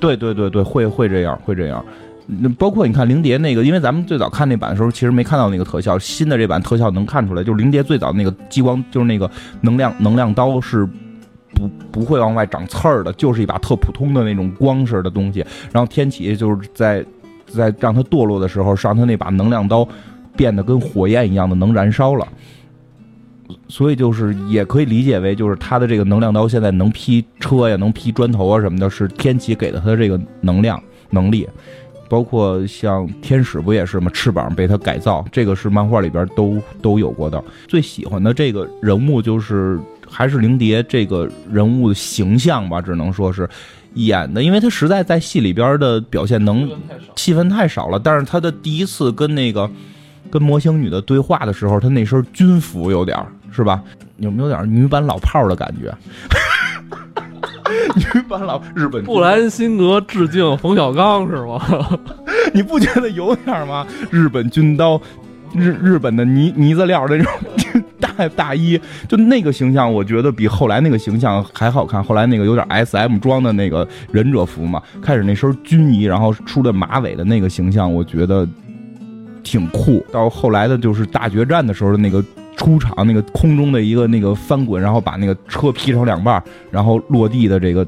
[0.00, 1.84] 对对对对对，会会这样，会这样。
[2.30, 5.98] 那包括你看灵蝶那个，因为咱们最早看那版的时候，其实没看到那个特效。
[5.98, 9.30] 新的这版特效能看出来，就是灵蝶最早那个激光，就是那个
[9.62, 10.86] 能量能量刀是
[11.54, 15.40] 不不会往外长刺儿的，就是一把特普通的那种光似的东西。
[15.72, 17.02] 然后天启就是在
[17.46, 19.88] 在让它堕落的时候，让他那把能量刀
[20.36, 22.28] 变得跟火焰一样的能燃烧了。
[23.68, 31.48] 所以就是也可以理解为，就是他的这个能量刀现在能劈车呀，能劈砖头啊什么的，是天启给的这个能量能力。
[32.08, 34.10] 包括像天使不也是吗？
[34.14, 37.42] 翅膀被他改造，这个是漫画里边都都有过的。
[37.66, 43.48] 最喜欢的这个人物就是还是灵蝶这个人物的形象吧，只能说是
[43.94, 46.70] 演的，因为他实在在戏里边的表现能
[47.16, 47.98] 戏份太少了。
[47.98, 49.68] 但是他的第一次跟那个
[50.30, 53.16] 跟魔形女的对话的时候，他那身军服有点
[53.52, 53.82] 是吧？
[54.18, 55.94] 有没有点女版老炮的感觉？
[58.14, 61.60] 女版老日本布兰辛格致敬冯小刚是吗？
[62.54, 63.86] 你不觉得有点吗？
[64.10, 65.00] 日本军刀，
[65.54, 67.32] 日日本的呢呢子料那种
[68.00, 72.02] 大大衣，就那个形象，我觉得比后来那个形象还好看。
[72.02, 78.48] 后来那个有点 S M 装的那个忍者服嘛，开始那身军衣，然后梳的马尾的那个形象，我觉得
[79.42, 80.04] 挺酷。
[80.10, 82.24] 到后来的就是大决战的时候的那个。
[82.58, 86.42] 出场那个空中的一个那个翻滚，然后把那个车劈成两半，
[86.72, 87.86] 然后落地的这个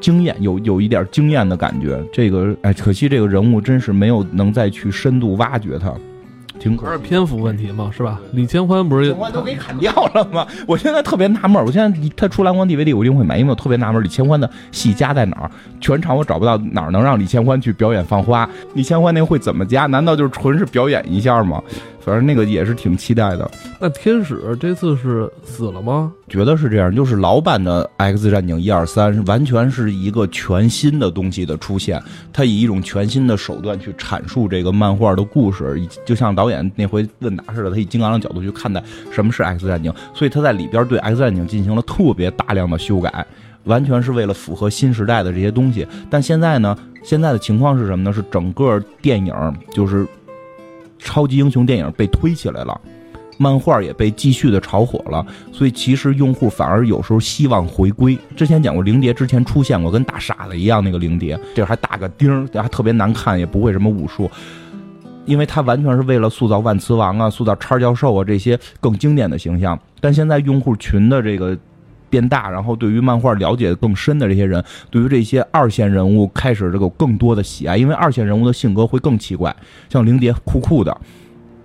[0.00, 1.98] 惊艳，有有一点惊艳的感觉。
[2.12, 5.94] 这个哎，可惜这个人物真是没有能再去深度挖掘他，
[6.60, 8.20] 挺可还是篇幅问题嘛，是吧？
[8.32, 10.46] 李千欢不是千欢都给砍掉了吗？
[10.66, 19.86] 我现在特别纳闷儿，我现在他出蓝光 DVD 我一定会买，因为我特别纳闷儿李千欢的戏加在哪儿，全场我找不到哪儿能让李千欢去表演放花，李千欢那个会怎么加？
[19.86, 21.62] 难道就是纯是表演一下吗？
[22.04, 23.50] 反正那个也是挺期待的。
[23.80, 26.12] 那天使这次是死了吗？
[26.28, 43.24] 觉得是这样，就是老版的《X 战警》一二三，完全是一个全新的东西的出现，他以一种全新的手段去阐述这个漫画的故事，以就像导演那回问答似的，他以金刚的角度去看待什么是 X 战警，所以他在里边对 X 战警进行了特别大量的修改，
[43.64, 45.86] 完全是为了符合新时代的这些东西。
[46.10, 48.12] 但现在呢，现在的情况是什么呢？
[48.12, 49.34] 是整个电影
[49.72, 50.06] 就是
[51.02, 52.80] 超级英雄电影被推起来了。
[53.38, 58.16] 漫画也被继续的炒火了，所以其实用户反而有时候希望回归。
[58.36, 64.30] 之前讲过，灵蝶之前出现过，跟大傻子一样那个灵蝶，这还打个钉儿，还特别难看，也不会什么武术，
[65.24, 69.76] 因为它完全是为了塑造万磁王啊、塑造叉教授啊这些更经典的形象。
[70.00, 71.58] 但现在用户群的这个
[72.12, 79.56] 变大，然后对于漫画了解更深的这些人，对于这些二线人物开始这个更多的喜爱，因为二线人物的性格会更奇怪，
[79.88, 80.94] 像灵蝶酷酷的。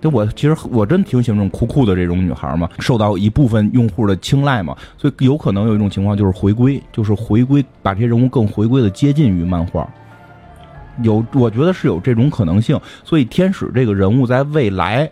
[0.00, 9.86] 就我其实我真挺喜欢这种酷酷的这种女孩嘛，受到一部分用户的青睐嘛，所以有可能有一种情况就是回归，就是回归把这些人物更回归的接近于漫画，
[11.02, 15.10] 有我觉得是有这种可能性，所以天使这个人物在未来，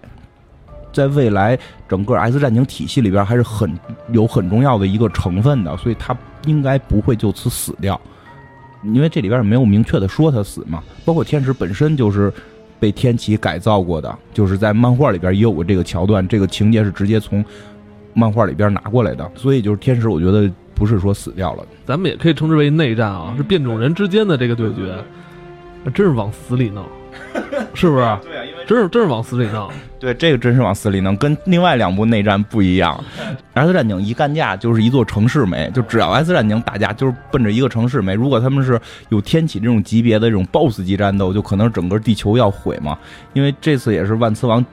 [0.97, 3.73] 在未来整个 S 战警体系里边还是很
[4.13, 8.01] 有很重要的一个成分的，所以他应该不会就此死掉，
[8.83, 12.33] 因为这里边也没有明确的说他死嘛，包括天使本身就是。
[12.79, 17.43] 被天启改造过的，就是在漫画里边也有过这个桥段，这个情节是直接从
[18.13, 24.95] 漫画里边拿过来的，所以就是天使，我觉得不是说死掉了，咱们也可以称之为内战啊，是变种人之间的这个对决，
[25.95, 26.85] 真是往死里弄，
[27.73, 28.19] 是不是？
[28.23, 29.71] 对，真是真是往死里弄。
[30.01, 33.03] 对，这个真是往死里弄，跟另外两部内战不一样。
[33.55, 38.13] X 战警一干架就是一座城市没，就只要 X 战警打架就是奔着一个城市没。
[38.13, 42.99] 如果他们是有天启这种级别的这种 BOSS 级战斗，就可能整个地球要毁嘛。
[43.33, 44.65] 因为这次也是万磁王，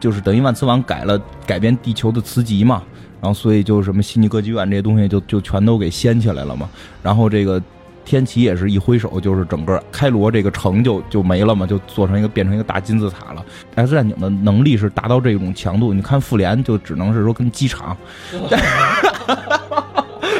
[0.00, 2.82] 就是等于万磁王改了改变地球的磁极嘛，
[3.20, 6.68] 然后所以就什么悉尼歌剧院这些东西就就全都给掀起来了嘛。
[7.02, 7.62] 然后这个。
[8.04, 13.44] 天启也是一挥手，就是整个开罗这个城就就没了嘛，就做成一个变成一个大金字塔了。
[13.74, 17.96] X 战警的能力是达到这种强度，你看复联就只能是说跟机场，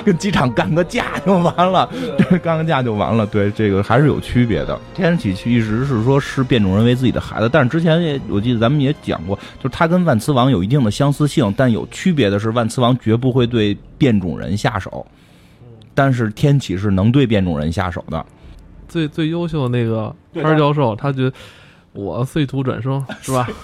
[0.05, 1.89] 跟机场干个架就完了，
[2.43, 3.27] 干个架就完了。
[3.27, 4.79] 对，这个还是有区别的。
[4.95, 15.07] 天启一直是说视变种人为自己的孩子，但是之前也我记得咱们也讲过，就是他跟万磁王有一定的相似性，但有区别的是，万磁王绝不会对变种人下手。
[15.95, 18.25] 但是天启是能对变种人下手的，
[18.89, 21.33] 最最优秀的那个潘教授，他觉得
[21.93, 23.49] 我碎土转生是吧？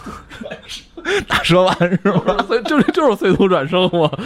[1.26, 2.36] 大蛇丸是吧？
[2.66, 4.18] 就是就是碎土转生，我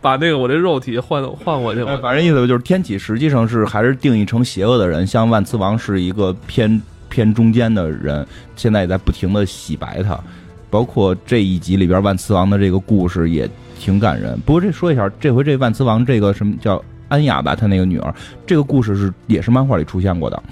[0.00, 1.96] 把那个我这肉体换换过去了。
[1.98, 10.18] 反正意思就是天启实际上是还是定义成邪恶的人，像万磁王是一个偏偏中间的人，现在也在不停的洗白他。
[10.68, 14.38] 包括这一集里边万磁王的这个故事也挺感人。
[14.40, 16.82] 不过这说一下，这回这万磁王这个什么叫？
[17.08, 18.14] 安雅吧，她那个女儿，
[18.46, 20.42] 这个故事是也是漫画里出现过的，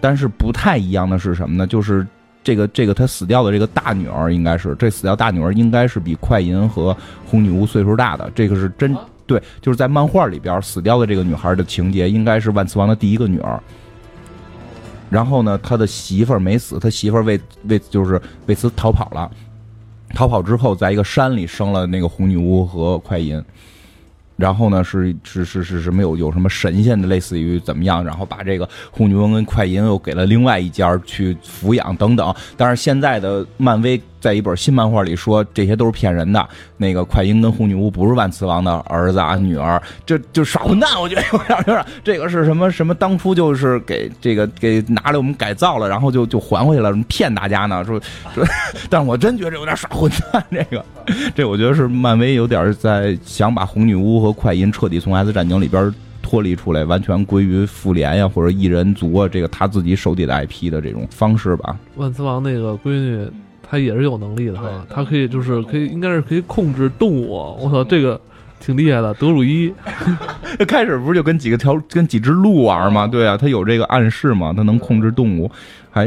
[0.00, 1.66] 但是不太一样的是什么呢？
[1.66, 2.06] 就是
[2.42, 13.58] 这个这个她死掉的这个大女儿，应该是这死掉大女儿应该是比快银和红女巫岁数大的，这个是真对，就是在漫画里边死掉的这个女孩的情节，应该是万磁王的第一个女儿。
[15.10, 19.30] 然后呢，他的媳妇儿没死，他媳妇儿为为就是为此逃跑了，
[20.10, 23.42] 逃跑之后，在一个山里生了那个红女巫和快银。
[24.36, 28.04] 然后呢，是是是是什么有有什么神仙的，类似于怎么样？
[28.04, 32.34] 然后把这个红女巫跟快银又给了另外一家去抚养等等。
[32.56, 34.00] 但是现在的漫威。
[34.24, 36.48] 在一本新漫画里说，这些都是骗人的。
[36.78, 40.98] 那个快银跟红女巫不是万磁王的儿子啊，女儿，这就耍混蛋。
[40.98, 42.94] 我觉得有点有点，这个是什么什么？
[42.94, 47.84] 当初就是给这个给拿来我们改造了，然后就就还回去了，骗大家呢。
[47.84, 48.00] 说
[48.34, 48.42] 说，
[48.88, 50.42] 但我真觉得有点耍混蛋。
[50.50, 50.84] 这个，
[51.34, 61.76] 这我觉得是漫威有点在想把红女巫和快银彻底从 S 战警里边脱离出来，完全归于复联呀或者异人族啊，这个他自己手底的 IP 的这种方式吧。
[61.96, 63.30] 万磁王那个闺女。
[63.74, 67.28] 他也是有能力的哈，他可以就是可以，应该是可以控制动物。
[67.60, 68.20] 我操，这个
[68.60, 69.12] 挺厉害的。
[69.14, 69.74] 德鲁伊
[70.68, 73.04] 开始不是就跟几个条跟几只鹿玩吗？
[73.04, 75.50] 对啊，他有这个暗示嘛，他能控制动物，
[75.90, 76.06] 还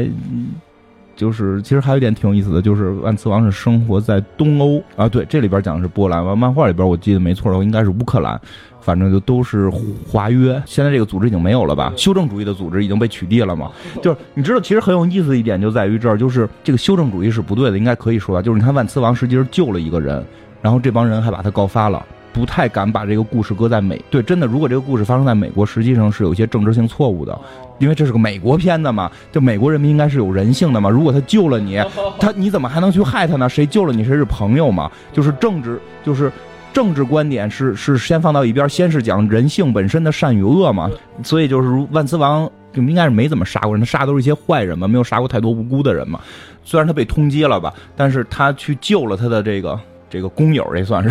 [1.18, 8.40] 就是其实还有一点挺有意思的，就是万磁王是生活在东欧啊，对，这里边讲的是波兰，完漫画里边我记得没错的话应该是乌克兰，
[8.80, 9.68] 反正就都是
[10.08, 10.62] 华约。
[10.64, 11.92] 现在这个组织已经没有了吧？
[11.96, 13.72] 修正主义的组织已经被取缔了嘛？
[14.00, 18.40] 就是你知道，其实很有意思的一点就在于这儿，就是这个修正主义是不对的，应该可以说吧？
[18.40, 20.24] 就是你看万磁王实际是救了一个人，
[20.62, 22.04] 然后这帮人还把他告发了。
[22.38, 27.36] 不太敢把这个故事搁在美对，真的，如果这个故事发生在美国，实际上是有一些政治性错误的，
[27.80, 30.88] 因为这是个美国片子嘛，就美国人民应该是有人性的嘛。
[30.88, 31.82] 如果他救了你，
[32.20, 33.48] 他你怎么还能去害他呢？
[33.48, 34.88] 谁救了你谁是朋友嘛？
[35.12, 36.30] 就是政治，就是
[36.72, 40.88] 政治观点是是先放到一边，先是讲人性本身的善与恶嘛。
[41.24, 46.20] 所以就是万磁王就应该是没怎么杀过人，他杀都是一些坏人嘛，没有杀过太多无辜的人嘛。
[46.62, 51.10] 虽然他被通缉了吧，但是他去救了他的这个这个工友，这算是。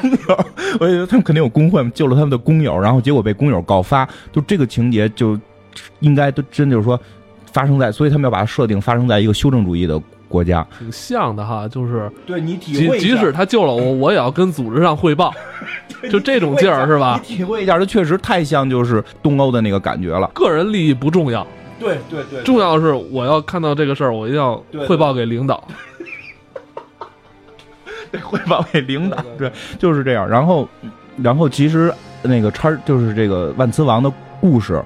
[0.00, 0.46] 工友，
[0.80, 5.38] 我觉得他们肯定有工会，救了他们的工友，然后结果被工友告发，就这个情节就
[6.00, 6.98] 应该都真就是说
[7.52, 15.32] 发生在，所以他们要把它设定发生在一个修正主义的国家，挺像的哈，就是对你体会，即使他救了我，我也要跟组织上汇报，
[16.10, 17.20] 就这种劲儿是吧？
[17.28, 20.30] 你体会一下，这确实太像就是东欧的那个感觉了。
[20.34, 21.44] 个人利益不重要，
[21.80, 25.62] 对对对，重要是我要看到这个事儿，我一定要汇报给领导。
[25.66, 25.74] 对，
[28.18, 30.28] 汇报给领导，对，就是这样。
[30.28, 30.68] 然后，
[31.16, 31.92] 然后其实
[32.22, 34.82] 那个叉就是这个万磁王的故事，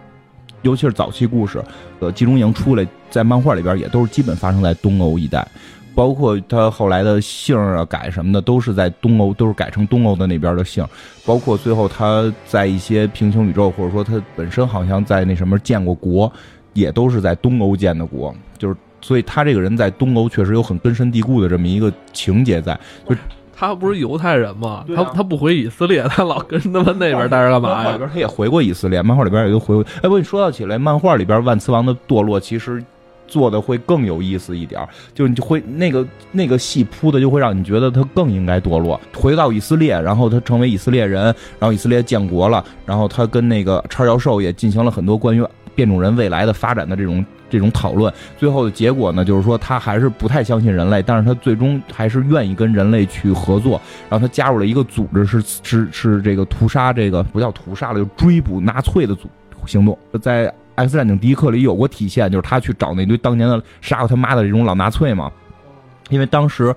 [0.63, 1.63] 尤其是早期故事，
[2.01, 5.47] 呃，集中营出来，在漫画里边也都是基本发生在东欧一带，
[5.95, 10.87] 包括他后来的姓啊改什么的，都是在东欧，都是改成东欧的那边的姓。
[11.25, 16.31] 包括最后他在一些平行宇宙，或者说他本身好像在那什么建过国，
[16.73, 18.77] 也都是在东欧建的国，就是。
[19.05, 22.73] 所以他这个人在东欧确实有很根深蒂固的这么一个情节在，
[23.07, 23.15] 就
[23.55, 24.83] 他不是犹太人吗？
[24.97, 27.75] 他他不回以色列，他老跟他们那边待着干嘛呀？
[27.75, 29.85] 漫画里边他也回过以色列，漫画里边也都回过。
[30.01, 32.83] 哎，不，你说到起来，漫画里边万磁王的堕落其实
[33.27, 34.81] 做的会更有意思一点，
[35.13, 41.25] 就你就会那个那个戏铺的就会让你觉得他更应该堕落，回到以色列，然后他成为以色列人，
[41.59, 47.25] 然后以色列建国了，然后他跟那个叉教授也进行了很多关于变种人未来的发展的这种。
[47.51, 53.81] 这种讨论最后的结果呢，就是说他还是不太相信人类，但是他最终还是愿意跟人类去合作。
[54.11, 59.29] 然后他加入了一个组织，是是是这个屠杀，这个不叫屠杀了，就追捕纳粹的组
[59.67, 59.97] 行动。
[60.21, 65.31] 在《X 战警：第一课》里有过体现，就是他去找那堆当年的杀过他妈的这种老纳粹嘛。
[66.09, 66.75] 因为当时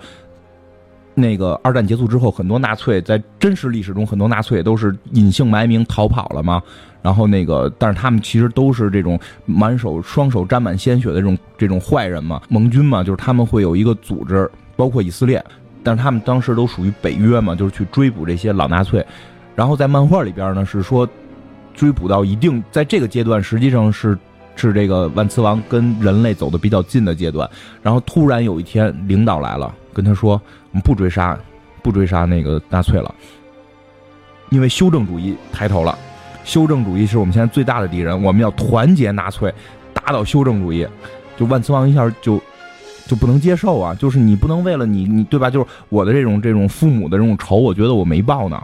[1.16, 6.62] 那个二战结束之后，很多纳粹在真实历史中，很多纳粹都是隐姓埋名逃跑了嘛。
[7.08, 15.41] 然后那个，但是他们其实都是这种满手双手沾满鲜血的这种这种坏人嘛，盟军嘛，就是他们会有一个组织，包括以色列，
[15.82, 19.06] 但是他们当时都属于北约嘛，就是去追捕这些老纳粹。
[19.56, 21.08] 然后在漫画里边呢，是说
[21.74, 24.17] 追捕到一定，在这个阶段实际上是
[24.58, 27.50] 是这个万磁王跟人类走的比较近的阶段。
[27.82, 30.32] 然后突然有一天，领导来了，跟他说
[30.72, 31.39] ：“我们不追杀，
[31.82, 33.15] 不追杀那个纳粹了，
[34.50, 35.98] 因为修正主义抬头了。”
[36.48, 39.54] 修正主义是我们现在最大的敌人，我们要团结纳粹，
[39.94, 40.88] 打倒修正主义。
[41.36, 42.42] 就万磁王一下就
[43.06, 43.94] 就不能接受啊！
[43.94, 45.50] 就是你不能为了你你对吧？
[45.50, 48.64] 就是我的这种这种父母的这种仇，我觉得我没报呢。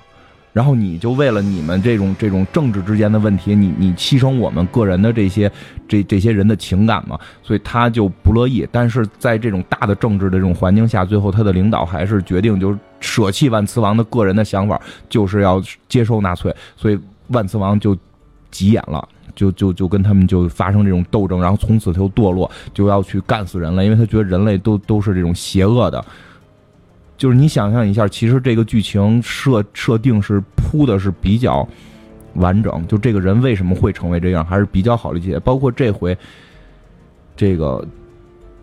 [0.54, 5.52] 然后你就为了你们这种这种政治之间的问题，你你牺牲我们个人的这些
[5.86, 7.20] 这这些人的情感嘛？
[7.42, 8.66] 所以他就不乐意。
[8.72, 16.56] 但是在这种大的政治的这种环境下，最后他的领导还是决定就舍弃万磁王的个人的想法，就是要接收纳粹。
[16.78, 16.98] 所以。
[17.28, 17.98] 万磁王就
[18.52, 26.04] 急眼了，就就就跟他们就发生这种斗争，然后从此他就堕落，就要去干死人类，因为他觉得人类都都是这种邪恶的。
[27.16, 31.66] 就是你想象一下，其实这个剧情设设定是铺的是比较
[32.36, 35.40] 完整，就这个人为什么会成为这样，还是比较好理解。
[35.40, 36.18] 包括这回
[37.36, 37.86] 这个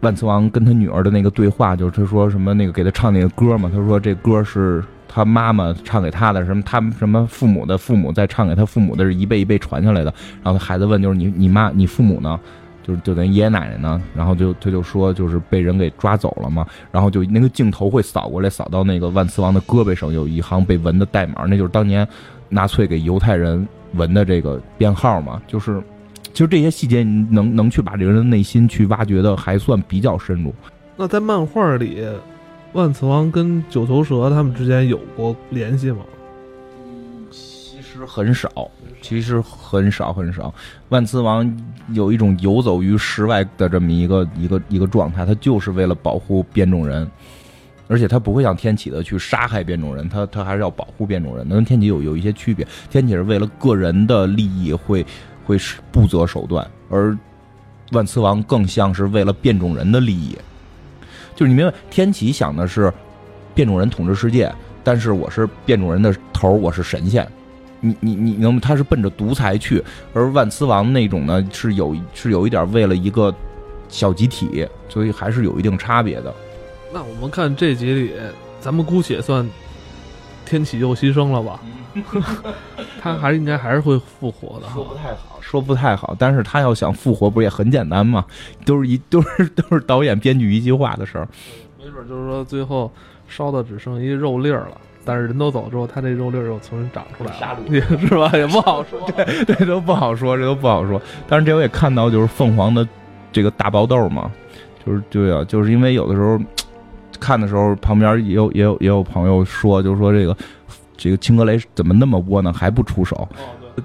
[0.00, 4.82] 万磁王跟他女儿的那个对话，就是他说什么那个给他唱那个歌嘛，他说这歌是。
[5.12, 6.62] 他妈妈唱给他的什么？
[6.64, 10.14] 他们什么父母的父母在唱给他父母的是一辈一辈传下来的。
[10.40, 12.38] 然后他孩子问，就是你你妈你父母呢？
[12.84, 14.00] 就是就等于爷爷奶奶呢？
[14.14, 16.64] 然后就他就说，就是被人给抓走了嘛。
[16.92, 22.06] 然后就那个镜头会扫过来，扫到那个万磁王的胳膊上有一行被纹的代码，那就是当年
[22.48, 25.42] 纳粹给犹太人纹的这个编号嘛。
[25.48, 25.82] 就是
[26.32, 30.54] 其实这些细节，你能能去把这个人的内心去挖掘的还算比较深入。
[30.96, 32.04] 那在漫画里。
[32.72, 36.04] 万磁王跟九头蛇他们之间有过联系吗？
[37.32, 38.70] 其实很少，
[39.02, 40.54] 其实很少很少。
[40.88, 41.52] 万磁王
[41.94, 47.10] 有一种游走于世外的这么一个一个一个状态，他就是为了保护变种人，
[47.88, 51.48] 而且他不会像天启的去杀害变种人，他他还是要保护变种人。
[51.48, 55.04] 跟天启有有一些区别，天启是为了个人的利益会
[55.50, 55.58] 会
[55.90, 57.16] 不择手段，而。
[57.92, 60.38] 万磁王更像是为了变种人的利益，
[61.34, 62.92] 就是你明白，天启想的是
[63.52, 64.48] 变种人统治世界，
[64.84, 67.26] 但是我是变种人的头，我是神仙。
[67.80, 69.82] 你你你能，他是奔着独裁去，
[70.14, 73.34] 而万磁王那种呢是有是有一点为了一个
[73.88, 76.32] 小集体，所以还是有一定差别的。
[76.92, 78.12] 那我们看这集里，
[78.60, 79.50] 咱们姑且算
[80.46, 81.60] 天启又牺牲了吧，
[83.00, 84.68] 他还是应该还是会复活的。
[84.68, 88.24] 说不太好，说不太好，但是他要想复活，不是也很简单吗？
[88.64, 91.26] 都是一 都是都是导演编剧一句话的事儿。
[91.78, 92.90] 没准就是说最后
[93.28, 98.30] 烧的只剩一肉粒儿了，但是人都走之后，他这肉粒儿又重新长出来了，也 是吧？
[98.34, 99.00] 也不好说。
[99.16, 101.00] 对对，都不好说，这都不好说。
[101.28, 102.86] 但是这我也看到，就是凤凰的
[103.32, 104.30] 这个大爆豆嘛，
[104.84, 106.38] 就是对啊就是因为有的时候
[107.18, 110.36] 看的时候，旁边也有也有也有朋友说，就是说这个
[111.00, 113.26] 这个青格雷怎么那么窝囊，还不出手？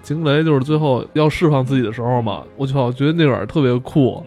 [0.02, 4.22] 惊雷就是最后要释放自己的时候嘛，我操，觉得那会儿特别酷，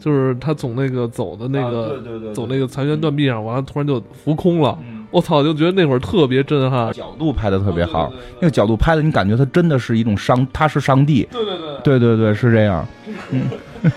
[0.00, 4.78] 就是他从那个走的那个、啊对对走那个残垣断壁上，完了突然就浮空了，
[5.10, 6.90] 我操，就觉得那会儿特别震撼。
[6.94, 11.28] 角度拍的特别好，那个角度拍的，你感觉他真的是一种上，他是上帝。
[11.30, 12.86] 对对对，对对对，是这样。
[13.30, 13.42] 嗯，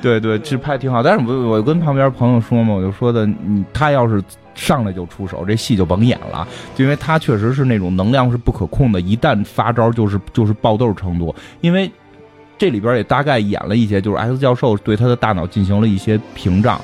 [0.00, 1.02] 对对，其实拍的挺好。
[1.02, 4.22] 但是我我跟旁边朋友说嘛，我就说的，你他要是
[4.54, 11.34] 上来就出手，这戏就甭演了，就因为他确实是那种能量是不可控的，一旦发招就是就是爆豆程度。
[11.60, 11.90] 因为
[12.58, 16.80] 这里边也大概演了一些，就是 S 教授对他的大脑进行了一些屏障。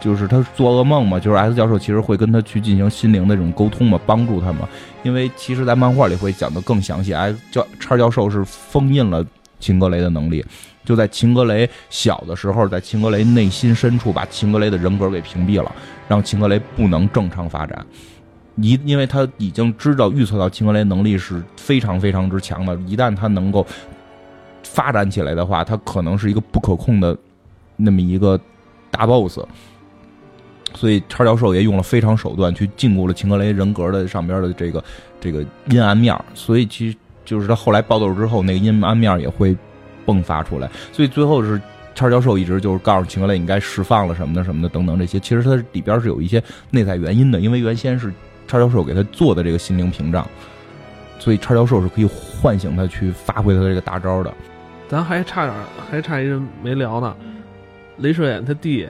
[0.00, 4.68] 就是他做噩梦嘛，就是 S 教授其实会跟他去进行心灵的这种沟通嘛，帮助他嘛。
[5.02, 7.14] 因为其实，在漫画里会讲的更详细。
[7.14, 9.24] ，S 教叉教授是封印了
[9.58, 10.44] 秦格雷的能力，
[10.84, 15.74] 就在秦格雷小的时候，在秦格雷内心深处把秦格雷的人格给屏蔽了，
[16.06, 17.84] 让秦格雷不能正常发展。
[18.56, 23.66] 一，因为他已经知道预测到秦格雷能力是非常非常之强的，一旦他能够
[24.62, 27.16] 发展起来的话，他可能是一个不可控的
[27.76, 28.38] 那么一个
[28.90, 29.40] 大 boss。
[30.74, 34.84] 所以叉教授也用了非常手段去禁锢了秦格雷人格的上边的这个
[35.20, 39.56] 这个阴暗面，所以其实就是他后来爆豆之后，那个阴暗面也会
[40.06, 40.70] 迸发出来。
[40.92, 41.60] 所以最后是
[41.94, 48.12] 叉教授一直就是告诉秦格雷你该释放了什么的什么的等等这些，其实它里边是有一些内在原因的，因为原先是
[48.48, 50.26] 叉教授给他做的这个心灵屏障，
[51.18, 54.34] 所以叉教授是可以唤醒他去发挥他的这个大招的。
[54.88, 55.54] 咱还差点，
[55.90, 57.16] 还差一人没聊呢，
[58.00, 58.88] 镭射眼他弟，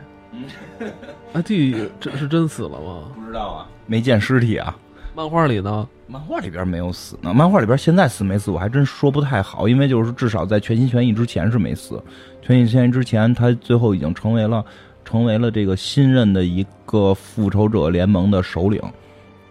[1.32, 3.12] 他弟这是真死了吗？
[3.14, 4.76] 不知道啊，没见尸体啊。
[5.14, 5.86] 漫画里呢？
[6.06, 12.00] 漫画里边没有死呢，漫画里边现在死没死我还真说不太好，因为就是至少在全心全意之前是没死，
[12.42, 14.62] 全心全意之前他最后已经成为了
[15.02, 18.80] 成为了这个新任的一个复仇者联盟的首领，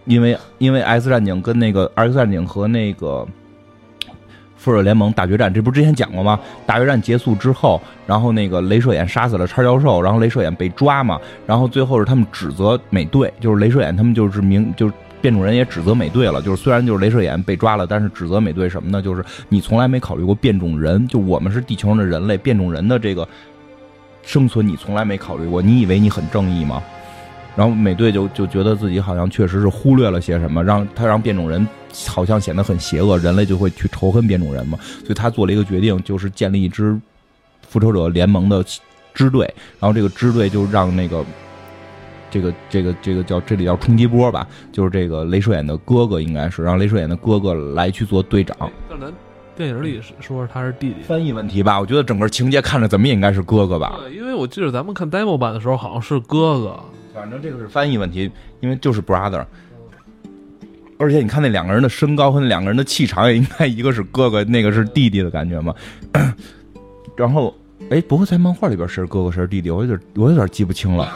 [0.05, 3.27] 因为因为 X 战警跟那个 X 战警和那个
[4.55, 6.39] 复仇者联盟大决战，这不是之前讲过吗？
[6.67, 14.93] 大决战结束之后，然后那个镭射眼杀死了叉教授，然后镭射眼被抓嘛，然后最后是他们指责美队，就是镭射眼他们就是明就是。
[15.23, 19.01] 变种人也指责美队了，就是虽然就是镭射眼被抓了，但是指责美队什么呢？
[19.01, 23.25] 就是你从来没考虑过变种人，就我们是地球上的人类，变种人的这个
[24.21, 26.83] 生存你从来没考虑过，你以为你很正义吗？
[27.55, 31.65] 然后美队就就觉得自己好像确实是忽略了些什么，让他让变种人
[32.05, 36.99] 好像显得很邪恶，人类就会去仇恨变种人嘛，所以他做了一个决定，就是建立一支
[37.69, 38.61] 复仇者联盟的
[39.13, 39.45] 支队，
[39.79, 41.23] 然后这个支队就让那个。
[42.33, 48.57] 这个这个这个叫这里叫冲击波吧，就是这个镭射眼的哥哥应该是让镭射眼的哥哥来去做队长。
[48.89, 49.13] 但咱
[49.55, 51.79] 电影里说是他是弟弟，翻译问题吧？
[51.79, 53.99] 我觉得整个情节看着怎么也应该是哥哥吧。
[53.99, 56.79] 对，因为我记得咱们看 demo 版的时候好像是哥哥。
[57.13, 58.31] 反正这个是翻译问题，
[58.61, 59.45] 因为就是 brother。
[60.97, 65.71] 而且你看那两个人的身高和那两个人的气场也应该一个是哥哥，那个是弟弟的感觉嘛。
[67.15, 67.53] 然后。
[67.89, 71.11] 哎，不过在漫画里边谁是哥哥谁是弟弟，我有点我有点记不清了。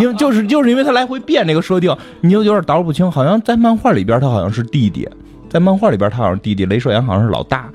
[0.00, 3.10] 因为就是就是因为他来回变这个设定，你就有点捣鼓不清。
[3.10, 5.08] 好像在漫画里边他好像是弟弟，
[5.48, 7.70] 在漫画里边他好像是弟弟，镭射眼好像是老大。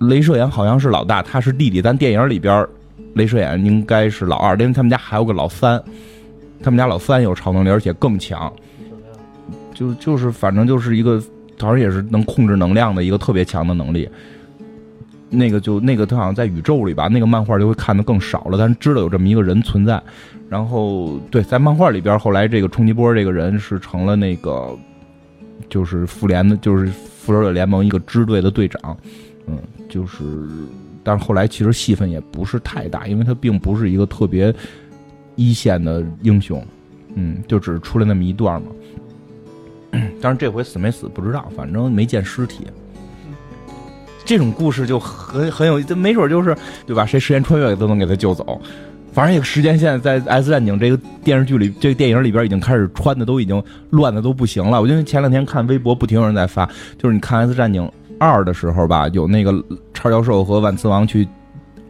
[0.00, 1.80] 镭射眼好像是老大，他是弟弟。
[1.80, 2.66] 但电影里边，
[3.14, 5.82] 镭射眼应该是老二，因为他们家还有个老三，
[6.62, 8.52] 他们家老三有超能力，而且更强。
[9.72, 11.18] 就就是反正就是一个，
[11.60, 14.08] 好像也是能控制能量的一个特别强的能力。
[15.30, 20.00] 那个就那个他好像在宇宙里吧，那个漫画就会看的更少了，但是知道有这么一个人存在。
[20.48, 24.76] 然后对，在漫画里边，后来这个冲击波这个人是成了那个，
[25.68, 28.96] 就是复联的，就是复仇者联盟一个支队的队长。
[29.46, 29.58] 嗯，
[29.88, 30.24] 就是，
[31.02, 34.54] 但是后来其实戏份也不是太大，因为他并不是一个特别
[35.34, 36.64] 一线的英雄。
[37.14, 38.68] 嗯，就只是出来那么一段嘛。
[40.20, 42.66] 但是这回死没死不知道，反正没见尸体。
[44.24, 46.56] 这种故事就很很有，没准就是
[46.86, 47.04] 对吧？
[47.04, 48.60] 谁时间穿越都能给他救走。
[49.12, 54.82] 反正这个时间线在《X 战警》这个电视剧里，这个电影里边已经开始穿的都已经乱的都不行了。
[54.82, 56.68] 我就前两天看微博，不停有人在发，
[56.98, 59.52] 就是你看《X 战警二》的时候吧，有那个
[59.92, 61.28] 超教授和万磁王去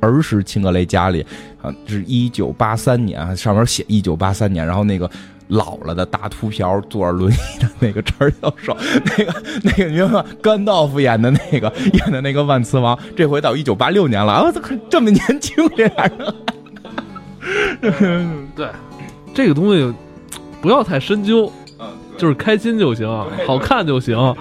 [0.01, 1.25] 儿时秦格雷家里，
[1.63, 5.11] 啊，是一九八三年，上面写一九八三年，然后那个
[5.49, 16.35] 老了的大秃瓢坐着轮椅的那个陈教授，那个那个你看甘道夫演的那个演的那个万磁王，这回到一九八六年了，我操，这么年轻这俩人。
[18.57, 18.69] 对，
[19.35, 19.93] 这个东西
[20.63, 21.53] 不要太深究，
[22.17, 23.07] 就是开心就行，
[23.47, 24.35] 好看就行。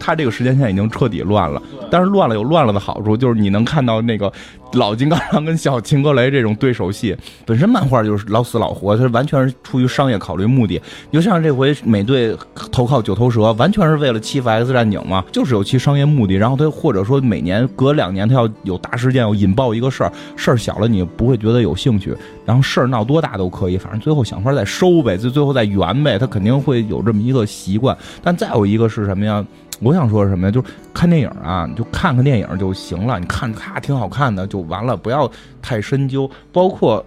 [0.00, 4.32] 他这个时间线已经彻底乱了，但是乱了有乱了的好处，就是你能看到那个。
[4.72, 10.80] 老金刚狼跟小秦格雷这种对手戏，本身漫画就是老死老活，它完全是出于商业考虑目的。
[11.10, 12.36] 你就像这回美队
[12.70, 16.34] 投靠九头蛇，完全是为了欺负 X 战警嘛，就是有其商业目的。
[16.34, 22.14] 然后他或者说每年隔两年他要有大事件，要引爆一个事儿，事儿小了你不会觉得有兴趣，
[22.44, 27.96] 然后事儿闹多大都可以，反正最后想法再收呗，就最后再圆呗，他肯定会有这么一个习惯。
[28.22, 29.44] 但再有一个是什么呀？
[29.80, 30.50] 我想说什么呀？
[30.50, 33.20] 就是看电影啊，你就看看电影就行了。
[33.20, 36.30] 你看它挺好看的就完了，不要太深究。
[36.50, 37.04] 包括，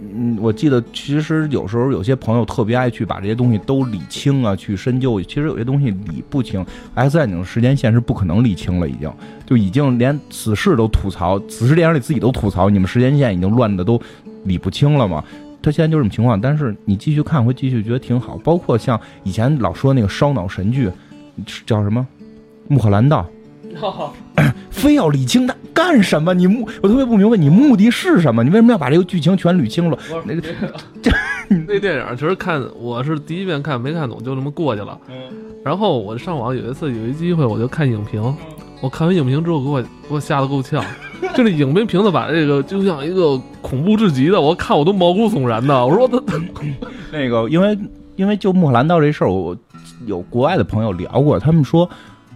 [0.00, 5.20] 嗯，我记得其实有时候有些朋友特别爱去把这些东西都理清啊，去深究。
[5.22, 6.64] 其实有些东西理不清。
[6.94, 9.12] X 战警时间线是不可能理清了，已经
[9.44, 14.00] 就已经连此事都吐槽，此事电影里自己都吐槽，你们时间线已经乱的都
[14.44, 15.24] 理不清了嘛。
[15.60, 18.38] 他现在就这么情况，但是你继续看会继续觉得挺好。
[18.38, 20.88] 包括像以前老说那个烧脑神剧。
[21.66, 22.06] 叫什么？
[22.68, 23.26] 穆赫兰道，
[24.70, 26.32] 非要理清他干什么？
[26.34, 28.44] 你目我特别不明白，你目的是什么？
[28.44, 29.98] 你为什么要把这个剧情全捋清楚？
[30.24, 30.40] 那个
[31.02, 31.10] 这
[31.66, 34.96] 那电影其实看我是第一遍看没看懂，就这么过去了。
[35.64, 38.22] 然后我上网有一次有一机会，我就看影评。
[38.80, 40.84] 我看完影评之后，给我给我吓得够呛。
[41.34, 45.84] 就那影评评的把这个就像一个恐怖至极的，我看我都毛骨悚然的。
[45.84, 46.22] 我说他
[47.10, 47.76] 那个，因为
[48.14, 49.56] 因为就穆赫兰道这事儿，我。
[50.06, 51.88] 有国外的朋友聊过，他们说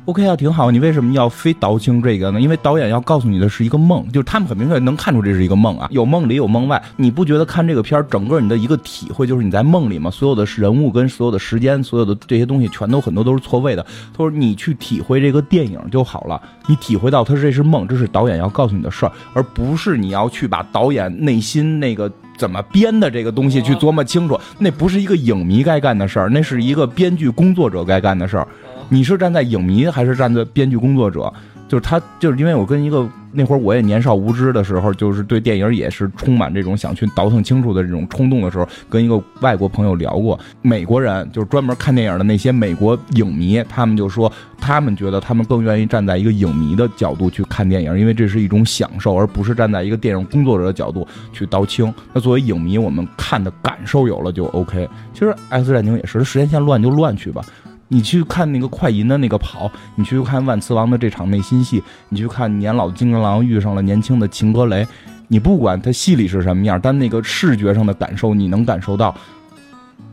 [0.05, 0.71] ，OK 啊，挺好。
[0.71, 2.41] 你为什么要非倒清这个呢？
[2.41, 6.83] 因为导演要告诉你的是一个梦，就是他们很明确能看出这是一个梦啊，有梦里有梦外。
[6.97, 10.11] 你不觉得看这个片儿，整个你的一个体会就是你在梦里吗？
[10.11, 13.83] 所有的人物跟所有的时间，所有的这些东西，全都很多都是错位的。
[14.12, 22.12] 他说你去体会这个电影就好了，你体会到他这是梦，这是导演要告诉你的事儿，而不是你要去把导演内心那个。
[22.37, 28.47] 怎么编的这个东西去琢磨清楚，那不是一个影迷该干的事儿，那是一个编剧工作者该干的事儿。
[28.89, 31.32] 你是站在影迷还是站在编剧工作者？
[31.69, 33.09] 就是他，就是因为我跟一个。
[33.37, 40.39] 那会儿我也年少无知的时候，就是对电影也是充满这种想去倒腾清楚的这种冲动的时候，跟一个外国朋友聊过。
[40.62, 51.93] 美国人就是专门看电影的那些美国影迷，他们就说，他们觉得他们更愿意站在一个影迷的角度去看电影，因为这是一种享受，而不是站在一个电影工作者的角度去倒清。
[52.12, 54.89] 那作为影迷，我们看的感受有了就 OK。
[55.12, 57.45] 其实《X 战警》也是，时间线乱就乱去吧。
[57.89, 64.87] 你去看那个快银的那个跑，你去看万磁王的这场内心戏，你去看年老的金刚狼遇上了年轻的秦格雷，
[65.28, 69.14] 你不管他戏里是什么样，但那个视觉上的感受你能感受到，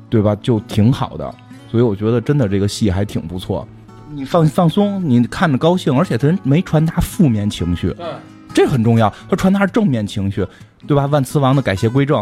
[0.09, 0.35] 对吧？
[0.41, 1.33] 就挺好的。
[1.69, 3.65] 所以我觉得真的这个戏还挺不错。
[4.13, 7.95] 你放放松，你看着高兴，而且他没传达负面情绪，
[8.53, 9.11] 这很重要。
[9.29, 10.45] 他传达正面情绪，
[10.85, 11.05] 对吧？
[11.05, 12.21] 万磁王的改邪归正。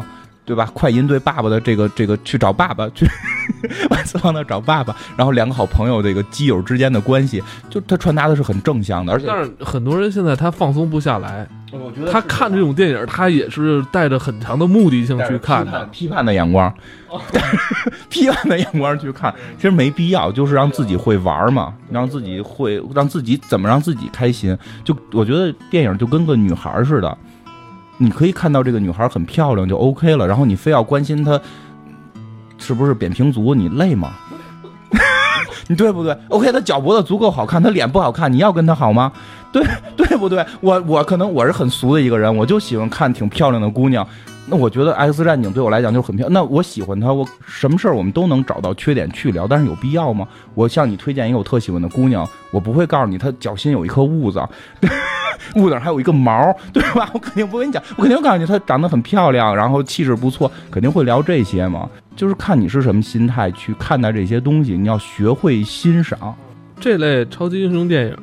[0.50, 0.68] 对吧？
[0.74, 3.06] 快银对爸爸的这个这个去找爸爸去，
[3.92, 7.40] 万磁王那找爸爸，然后两个好朋友这个基友之间的关系，
[7.70, 9.14] 就他传达的是很正向的。
[9.14, 16.74] 而且，但是很多人现在他放松不下来，我觉得他看这种电影，他也是带着很强的目的性去看的，批判的眼光，
[18.10, 24.58] 批判的眼光去看，其实没必要，就是让自己会玩嘛，让自己会让自己怎么让自己开心。
[24.84, 27.16] 就我觉得电影就跟个女孩似的。
[28.02, 31.40] 你可以看到这个女孩很漂亮就 OK 了，然后你非要关心她
[32.58, 34.14] 是不是扁平足，你累吗？
[35.68, 39.12] 你对不对？OK，她脚脖子足够好看，她脸不好看，你要跟她好吗？
[39.52, 39.64] 对
[39.98, 40.46] 对不对？
[40.62, 44.08] 我我可能我是很俗的一个人，我就喜欢看挺漂亮的姑娘。
[44.50, 46.34] 那我觉得 X 战警对我来讲就是很漂亮。
[46.34, 50.28] 那我喜欢她，我什么事儿我们都能找到缺点去聊，但是有必要吗？
[50.56, 54.42] 我向你推荐一个我特喜欢的姑娘，我不会告诉你她脚心有一颗痦子。
[55.56, 57.10] 屋顶还有一个毛，对吧？
[57.14, 61.90] 我肯定不跟你讲，我肯定告诉你，她长得很漂亮，然后气质不错，肯定会聊这些嘛。
[62.16, 66.36] 就是看你是什么心态去看待这些东西，你要学会欣赏
[66.80, 68.18] 这类超级英雄电影。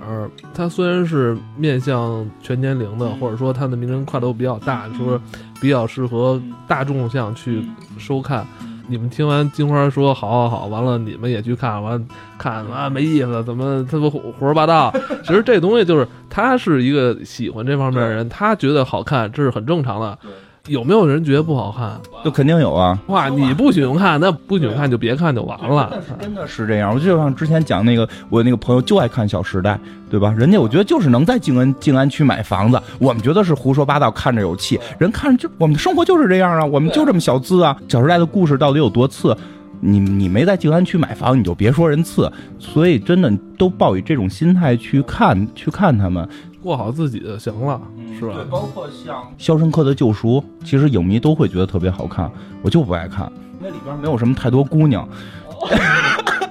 [0.54, 5.20] 它虽然是面向全年龄的，或者说它的名人跨度比较大，说
[5.60, 7.62] 比较适合大众向去
[7.98, 8.46] 收看，
[8.88, 12.02] 你们听完金花说好好好，完了你们也去看，完
[12.38, 14.90] 看啊没意思，怎么他妈胡胡说八道？
[15.22, 20.18] 其实这东西就是他是一个喜欢这方面的人，他觉得好看，这是很正常的。
[20.68, 22.00] 有没有人觉得不好看？
[22.24, 22.98] 就肯定有啊。
[23.06, 26.02] 哇，你不喜欢看，那不喜欢看就别看就完了。
[26.20, 29.74] 真的是这样，我就像之前讲那个，我那个朋友就爱看《小时代》，
[30.10, 30.34] 对吧？
[30.36, 34.78] 人家我觉得就是能在静安静安区买房子，我们觉得是胡说八道，看着有气。
[34.98, 37.76] 人看着就我们的生活就是这样啊，我们就这么小资啊。
[37.92, 39.36] 《小时代》的故事到底有多次？
[39.80, 42.30] 你你没在静安区买房，你就别说人次。
[42.58, 46.28] 所以真的都抱以这种心态去看去看他们。
[46.62, 47.80] 过好自己就行了，
[48.18, 48.34] 是吧？
[48.34, 52.28] 对，包括像《肖申克的救赎》，其实影迷都会觉得特别好看，
[52.60, 55.08] 我就不爱看，因为里边没有什么太多姑娘。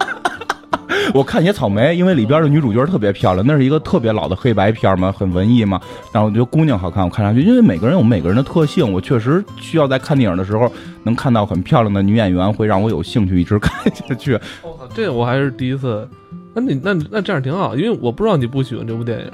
[1.14, 5.80] 我看野草莓，因为里边的女主角特别漂亮，那是一个特别老的黑白片嘛，很文艺嘛。
[6.12, 10.72] 然后我觉得姑娘好看，我看上去，因为每个人有每个人的特性，我确实需要在看电影的时候
[11.03, 14.34] 能看到很漂亮的女演员，会让我有兴趣一直 看下去。
[14.62, 16.08] 我操，这我还是第一次。
[16.53, 19.32] 那你那那这样挺好，因为我不知道你不喜欢这部电影。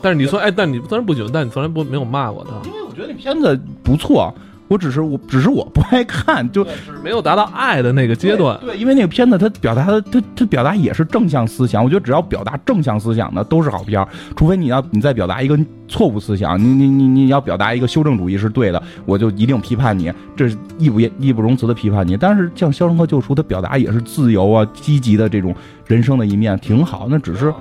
[0.00, 4.34] 但是你说，哎，但你虽然不喜欢，但你从来不没有骂过他，因为我觉得那片子不错，
[4.72, 6.66] 我只是我只是我不爱看，就
[7.04, 8.58] 没有达到爱的那个阶段。
[8.60, 22.16] 对，因为那个片子它表达的，它它表达也是正向思想，我觉得只要表达正向思想的都是好片儿，除非你要你再表达一个错误思想，你你你你要表达一个修正主义是对的，我就一定批判你，这是义不义不容辞的批判你。
[22.16, 25.54] 但是像《肖申克救赎》，它表达也是自由啊、积极的这种
[25.86, 27.06] 人生的一面，挺好。
[27.10, 27.52] 那只是。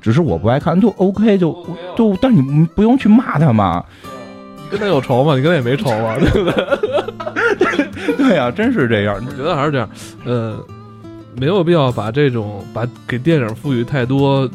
[0.00, 1.52] 只是我不爱看，就 OK，就
[1.96, 3.84] 就，但你不用去骂他嘛。
[4.70, 5.34] 你跟他有仇吗？
[5.34, 8.16] 你跟他也没仇啊， 对不对？
[8.16, 9.18] 对呀，真是这样。
[9.20, 9.88] 你觉得还是这样，
[10.26, 10.58] 呃，
[11.36, 14.48] 没有必要把这种把给电影赋予太多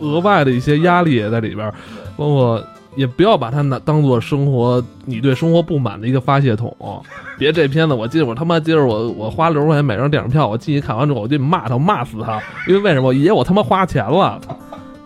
[0.00, 1.72] 额外的一些压力也在里边，
[2.16, 2.62] 包括。
[2.96, 6.72] 也不要把它拿当做生活，你对生活不满的一个发泄筒。
[7.36, 12.40] 别这片子，我记得我他妈今儿我我花六十块钱买张电影票，我进去看完之后，我就骂他，骂死他。
[12.68, 13.12] 因为为什么？
[13.12, 14.40] 爷我他妈花钱了，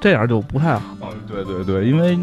[0.03, 0.83] 这样就不太好。
[1.27, 2.19] 对对对，因为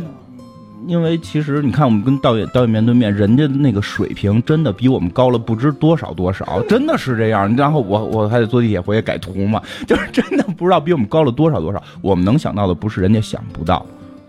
[0.88, 7.56] 因为其实你看，我们跟导演导演面对面，人家那个水平真的比我们高了不知多少多少，真的是这样。
[7.56, 11.82] 然后我 我还得坐地铁回去改图嘛， 就是真的不知道比我们高了多少多少。
[12.02, 13.86] 我们能想到的不是人家想不到，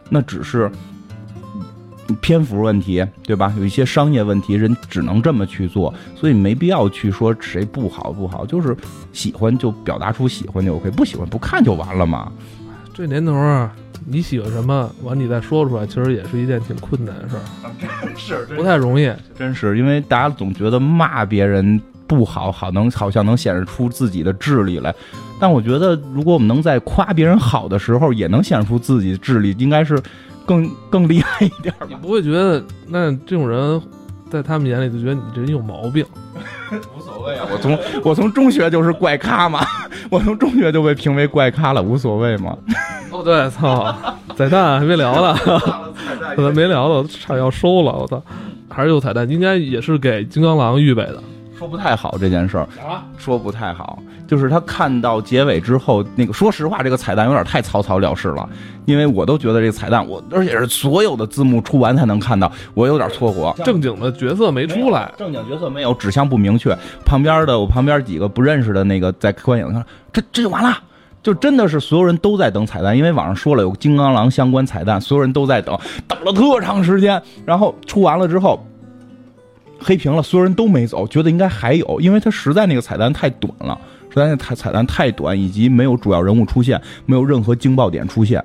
[0.08, 0.70] 那只是。
[2.20, 3.52] 篇幅问题，对吧？
[3.58, 8.76] 有一些商业问题，人只能这么去做，所以没必要去说谁不好不好，就是
[9.12, 12.30] 喜欢就表达出喜欢就 OK，不喜欢不看就完了嘛。
[12.94, 13.74] 这年头啊，
[14.04, 19.10] 你喜欢什么，完你再说出来，其实也是一件挺困难的事儿，是不太容易。
[19.38, 24.94] 真是因为大家总觉得骂别人不好，好能好像能显示出自己的智力来，
[25.40, 30.00] 但我觉得如果我们能在夸别人好的时候，也能显示出自己的智力，应该是。
[30.46, 33.82] 更更厉害一点你不会觉得那这种人，
[34.30, 36.04] 在他们眼里就觉得你这人有毛病？
[36.96, 39.64] 无所谓啊， 我从我从中学就是怪咖嘛，
[40.10, 42.56] 我从中学就被评为怪咖了，无所谓嘛。
[43.10, 43.94] 哦对，操，
[44.36, 45.34] 彩蛋还没聊呢，
[46.34, 48.20] 彩蛋没聊了，差点要收了，我操，
[48.68, 51.22] 还是有彩蛋，应该也是给金刚狼预备的。
[51.58, 52.68] 说不太好这件事儿，
[53.16, 58.46] 说不太好，就是他看到结尾之后，那个说实话，这个彩蛋有点太草草了事了，
[58.84, 66.76] 因为我都觉得这个彩蛋，我而且是所有的字幕出完才能看到，我有点错过，正经的角色没出来，正经角色没有，指向不明确，
[67.06, 70.76] 旁边的我旁边几个不认识的那个在观影，这这就完了，
[71.22, 75.74] 就真的是所有人都在等彩蛋，因为网上说了有金刚狼相关彩蛋，所有人都在等，
[76.06, 78.62] 等了特长时间，然后出完了之后。
[79.78, 88.42] 黑屏了，所有人都没走，觉得应该还有，因为他实在那个彩蛋太短了，实在那彩彩蛋太短，以及没有主要人物出现，没有任何惊爆点出现，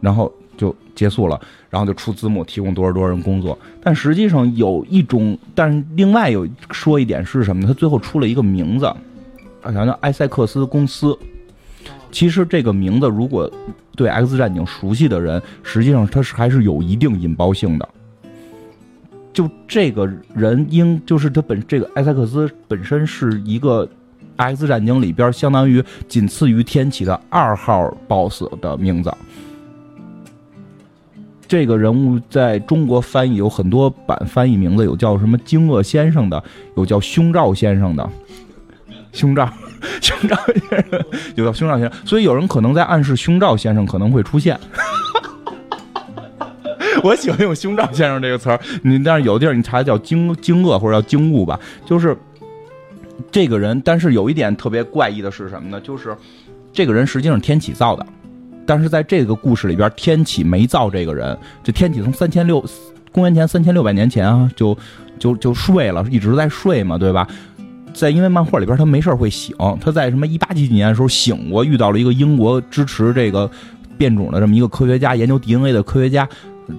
[0.00, 3.58] 然后就结束了，然后就出字幕，提供多少多少人工作。
[3.82, 7.68] 但实际上有一种，但是另外有说一点是什么呢？
[7.68, 8.86] 他最后出了一个名字，
[9.60, 11.18] 好像叫埃塞克斯公司。
[12.12, 13.50] 其实这个名字，如果
[13.96, 17.88] 对 X 战警熟悉的人，实际上它是还是有一定引爆性的。
[19.34, 23.86] 就这个人，应就是他本这个艾塞克斯本身是一个
[24.36, 29.12] X 战警里边相当于仅次于天启的二号 BOSS 的名字。
[31.46, 36.42] 这个人物在中国翻译有很多版翻译名字，有叫什么惊愕先生的，
[36.76, 38.08] 有叫胸罩先生的，
[39.12, 39.52] 胸罩
[40.00, 41.04] 胸罩先生，
[41.36, 44.58] 有叫胸罩先生，所以有人可能在暗示胸罩先生可能会出现。
[47.04, 52.16] 我喜欢用“胸罩先生”这个词儿，你但是有地儿你查叫惊惊愕或者叫惊悟吧，就是
[53.30, 53.78] 这个人。
[53.84, 55.78] 但是有一点特别怪异的是什么呢？
[55.82, 56.16] 就是
[56.72, 58.06] 这个人实际上天启造的，
[58.64, 61.36] 但是在这个故事里边，天启没造这个人。
[61.62, 62.64] 这天启从三千六
[63.12, 64.74] 公元前三千六百年前啊，就
[65.18, 67.28] 就就睡了，一直在睡嘛，对吧？
[67.92, 73.48] 在因为漫画里边他没事儿会醒，他在什么一八几几年的时候醒过，遇到了一个英国支持这个
[73.98, 76.26] 变种的这么一个科学家，研究 DNA 的科学家，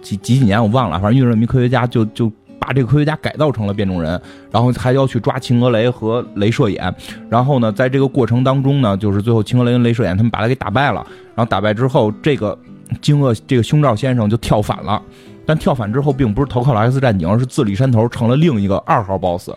[0.01, 2.31] 几几几年我忘了，反正遇到这么一科学家就就。
[2.57, 4.19] 把这个科学家改造成了变种人，
[4.49, 6.91] 然后还要去抓秦格雷和镭射眼，
[7.29, 11.05] 然后呢，在这个过程当中呢，就是最后秦格雷跟镭射眼他们把他给打败了，
[11.36, 12.57] 然后打败之后，这个
[13.01, 14.99] 惊愕这个胸罩先生就跳反了，
[15.45, 19.51] 但跳反之后并不是投靠了 X 战警，而是自立山头成了另一个二号 BOSS，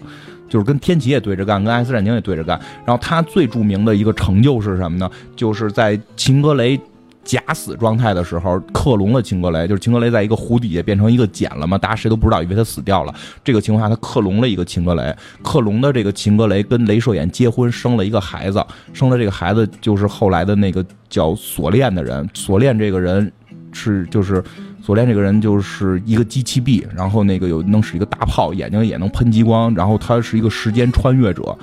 [0.47, 2.61] 就是跟天启也对着干，跟 X 战警也对着干。
[2.85, 5.11] 然后他最著名的一个成就是什么呢？
[5.35, 6.79] 就是在秦格雷。
[7.25, 13.14] 假死状态的时候克隆了秦格雷，就是秦格雷在一个湖底下变成一个茧了嘛，大家谁都不知道，以为他死掉了。
[13.45, 22.27] 这个情况下，他克隆了一个秦格雷，克隆的这个秦格雷跟镭射眼结婚，生了一个孩子，生了这个孩子就是后来的那个叫锁链的人。
[22.33, 23.31] 锁链这个人
[23.73, 24.43] 是就是
[24.83, 31.57] 锁链这个人就是一个机器臂，然后那个有能使一个大炮，眼睛也能喷激光，然后他是一个时间穿越者，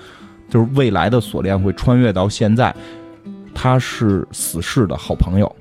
[0.47, 2.75] 就是未来的锁链会穿越到现在。
[3.55, 5.55] 他是死侍的好朋友，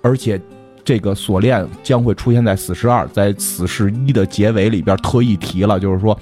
[0.00, 0.40] 而且
[0.84, 6.18] 这个锁链将会出现在死侍二，在死侍一的结尾里边特意提了，就是说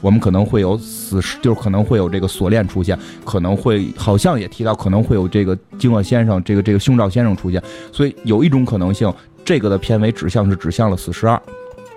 [0.00, 9.12] 我们可能会有死侍，就是可能会有这个锁链出现，可能会好像也提到可能会有这个惊愕先生，这个这个胸罩先生出现，所以有一种可能性，
[9.44, 11.40] 这个的片尾指向是指向了死侍二。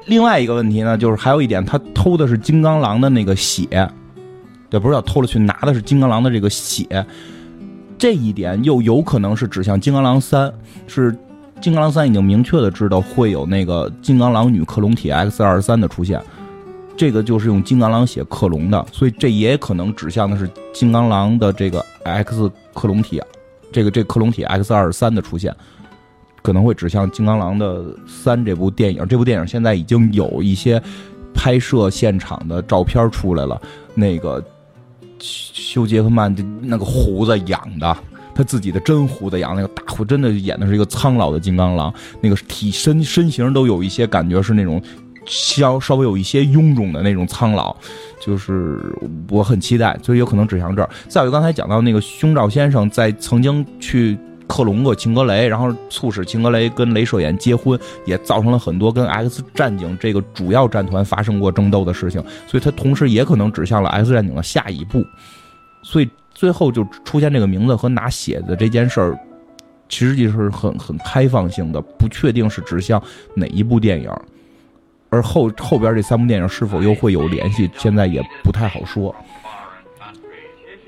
[0.05, 3.89] 另外一个问题呢，就是还有一点，他偷的是金刚狼的那个血，
[4.69, 6.85] 对，不是要偷了去拿的是金刚狼的这个血。
[8.03, 10.49] 这一点又有可能是指向《金刚狼三》，
[10.87, 11.13] 是
[11.61, 16.21] 《金刚狼三》已经明确的知道会有那个金刚狼女克隆体 X 二十三的出现，
[16.97, 23.21] 这个就是用金刚狼血克隆的，所以这也可能指向的是金刚狼的这个 X 克隆体，
[23.71, 25.55] 这个这克隆体 X 二十三的出现，
[26.41, 29.07] 可能会指向《金刚狼的三》这部电影。
[29.07, 30.83] 这部电影现在已经有一些
[31.33, 33.61] 拍摄现场的照片出来了，
[33.95, 34.43] 那个。
[35.23, 37.97] 修杰克曼的那个胡子养的，
[38.35, 44.81] 他自己的真胡子养那个大胡，真的演的是一个苍老的金刚狼，那个体身身形都有一些感觉是那种
[45.25, 47.73] 稍稍微有一些臃肿的那种苍老，
[48.19, 48.77] 就是
[49.29, 50.89] 我很期待，就有可能指向这儿。
[51.07, 54.17] 再有刚才讲到那个胸罩先生在曾经去。
[54.47, 65.03] 克隆过秦格雷，然后促使秦格雷跟镭射眼结婚，也造成了很多跟 X 战警这个主要战团发生过争斗的事情，所以它同时也可能指向了 X 战警的下一步，
[65.81, 69.19] 所以最后就出现这个名字和拿血的这件事儿，
[69.89, 73.01] 其实就是很很开放性的，不确定是指向
[73.35, 74.11] 哪一部电影，
[75.09, 79.15] 而后后边这三部电影是否又会有联系，现在也不太好说。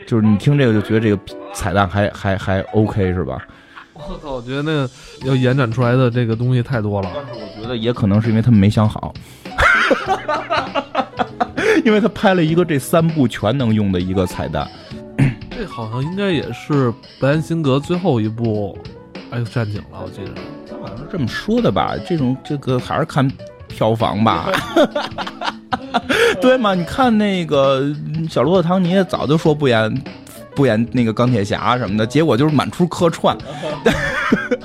[0.05, 1.19] 就是你听这个就觉得这个
[1.53, 3.45] 彩蛋还还还 OK 是吧？
[3.93, 4.89] 我操，我觉得那个
[5.25, 7.09] 要延展出来的这个东西太多了。
[7.13, 9.13] 但是我觉得也可能是因为他们没想好，
[11.85, 14.69] 因为他拍了一个这三部全能用的一个彩蛋。
[15.49, 18.77] 这好像应该也是白恩辛格最后一部
[19.31, 20.31] 哎呦战警了，我记得。
[20.69, 21.95] 他好像是这么说的吧？
[22.05, 23.31] 这种这个还是看
[23.69, 24.49] 票房吧。
[26.41, 26.73] 对嘛？
[26.73, 27.83] 你看那个
[28.29, 30.03] 小罗伯特·唐尼早就说不演
[30.53, 33.37] 不演那个钢铁侠什么的，结果就是满处客串，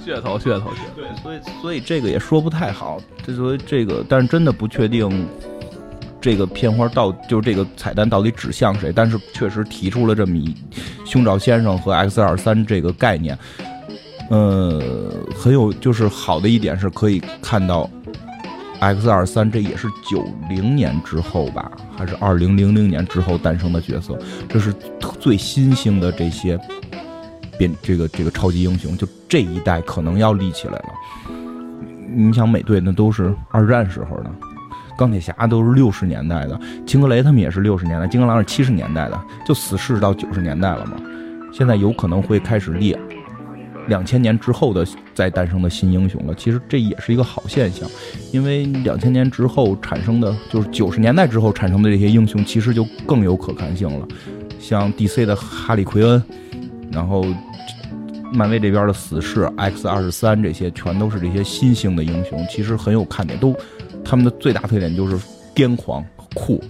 [0.06, 0.70] 噱头噱头。
[0.94, 3.00] 对，所以所以这个也说不太好。
[3.26, 5.26] 这所以这个，但是真的不确定
[6.20, 8.92] 这个片花到就是这个彩蛋到底指向谁。
[8.94, 10.54] 但是确实提出了这么一
[11.04, 13.38] 胸罩先生和 X 二三这个概念，
[14.30, 14.80] 呃，
[15.36, 17.88] 很有就是好的一点是可以看到。
[18.81, 24.18] X 二三，这也是九零年之后吧，还是二零零零年之后诞生的角色？
[24.49, 24.74] 这是
[25.20, 26.59] 最新兴的这些
[27.59, 30.89] 变这个这个超级英雄，就这一代可能要立起来了。
[32.12, 34.31] 你想美队那都是二战时候的，
[34.97, 40.97] 钢铁侠都是六十年代的，秦格雷他们也是六十年代，金刚狼是七十年代的，就死侍到九十年代了嘛。
[41.53, 42.97] 现在有可能会开始立。
[43.91, 47.91] 两千年之后的再诞生的新英雄了，其实这也是一个好现象，
[48.32, 54.07] 因为两千年之后产生的就是九十年代之后产生的这些英雄，其实就更有可看性了。
[54.61, 56.22] 像 DC 的哈利奎恩，
[56.93, 57.26] 然后
[58.32, 63.36] 漫威这边的死侍 X 二十三，这些全都是这些新兴的英雄，其实很有看点。
[63.41, 63.55] 都
[64.05, 65.18] 他们的最大特点就是
[65.53, 66.62] 癫狂酷，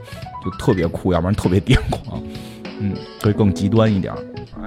[0.43, 2.23] 就特别酷，要不然特别癫狂，
[2.81, 4.15] 嗯，会更极端一点。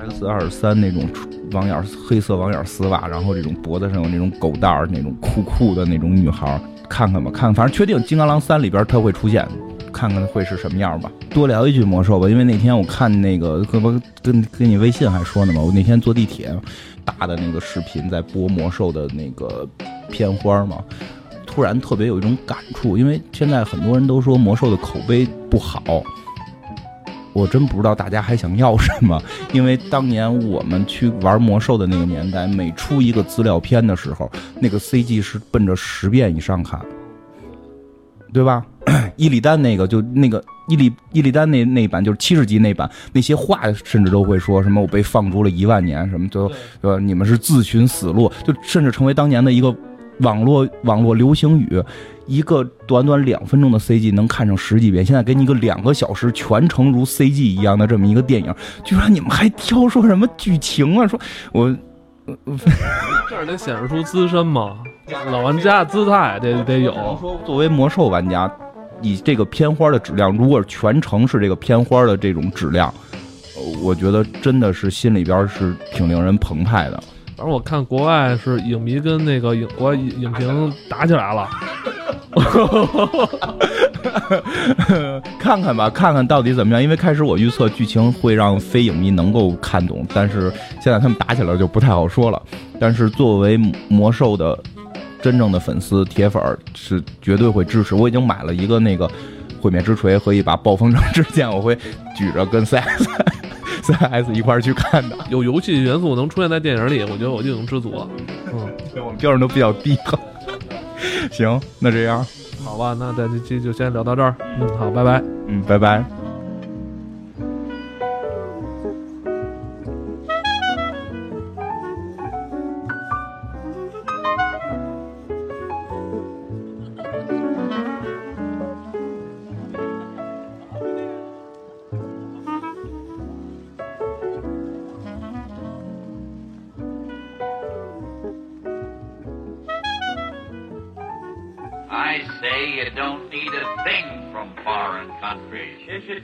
[0.10, 1.08] X 二三那种。
[1.52, 9.48] 网眼黑色网眼丝袜，然后这种脖子上有那种狗带儿，那种酷酷的那种女孩，看看吧，看，反正确定《金刚狼三》里边它会出现，
[9.92, 11.12] 看看会是什么样吧。
[11.30, 13.80] 多聊一句魔兽吧，因为那天我看那个，跟
[14.24, 16.52] 跟跟你微信还说呢嘛，我那天坐地铁，
[17.06, 19.70] 大的那个视频在播魔兽的那个
[20.10, 20.84] 片花嘛，
[21.46, 26.02] 突然特别有一种感触，因为现在很多人都说魔兽的口碑不好。
[27.34, 29.22] 我真不知道大家还想要什么，
[29.52, 36.80] 因为当年我们去玩魔兽的那个年代，每出一个资料片的时候，那个 CG 是奔着十遍以上看，
[38.32, 38.64] 对吧？
[39.16, 46.50] 伊利丹那个就那个伊利伊利丹那那版就是七十级那版，那些话甚至都会说什么我被放逐了一万年什么，就
[46.82, 47.00] 对吧？
[47.00, 49.74] 你们是自寻死路，就甚至成为当年的一个
[50.24, 51.82] 网络网络流行语。
[52.26, 61.06] 一个短短两分钟的 CG 能看上十几遍，现在给你一个两个小时全程如 CG 一样的这么一个电影，居然你们还挑说什么剧情啊？
[61.06, 61.20] 说
[61.52, 61.76] 我
[63.28, 64.78] 这儿得显示出资深嘛，
[65.30, 66.94] 老玩家姿态得得有。
[67.46, 68.50] 作为魔兽玩家，
[69.02, 72.94] 以这个片花的质量，如果全程是这个片花的这种质量，
[73.84, 77.04] 我觉得真的是心里边是挺令人澎湃的。
[77.44, 81.46] 反正我看国外是影迷跟那个影国外影评打起来了。
[85.38, 86.82] 看看吧，看看到底怎么样。
[86.82, 92.42] 因为开始我预测剧情会让非影迷能够看懂，但是现在他们打起来就不太好说了。
[92.80, 93.58] 但是作为
[93.90, 94.58] 魔兽的
[95.22, 96.42] 真正的粉丝铁粉
[96.74, 97.94] 是绝对会支持。
[97.94, 99.06] 我已经买了一个那个
[99.60, 101.78] 毁灭之锤和一把暴风城之剑，我会
[102.16, 103.06] 举着跟 CS
[103.92, 105.16] CS 一块儿去看的。
[105.30, 108.08] 有游戏元素能出现在电影里，我觉得我就已经知足了。
[108.54, 109.98] 嗯，我们标准都比较低。
[111.32, 112.26] 行，那这样，
[112.64, 114.36] 好吧，那咱这期就先聊到这儿。
[114.60, 115.22] 嗯，好，拜拜。
[115.48, 116.04] 嗯，拜拜。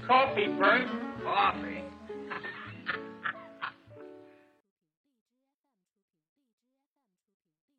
[0.09, 0.91] coffee first.
[1.23, 1.88] Coffee?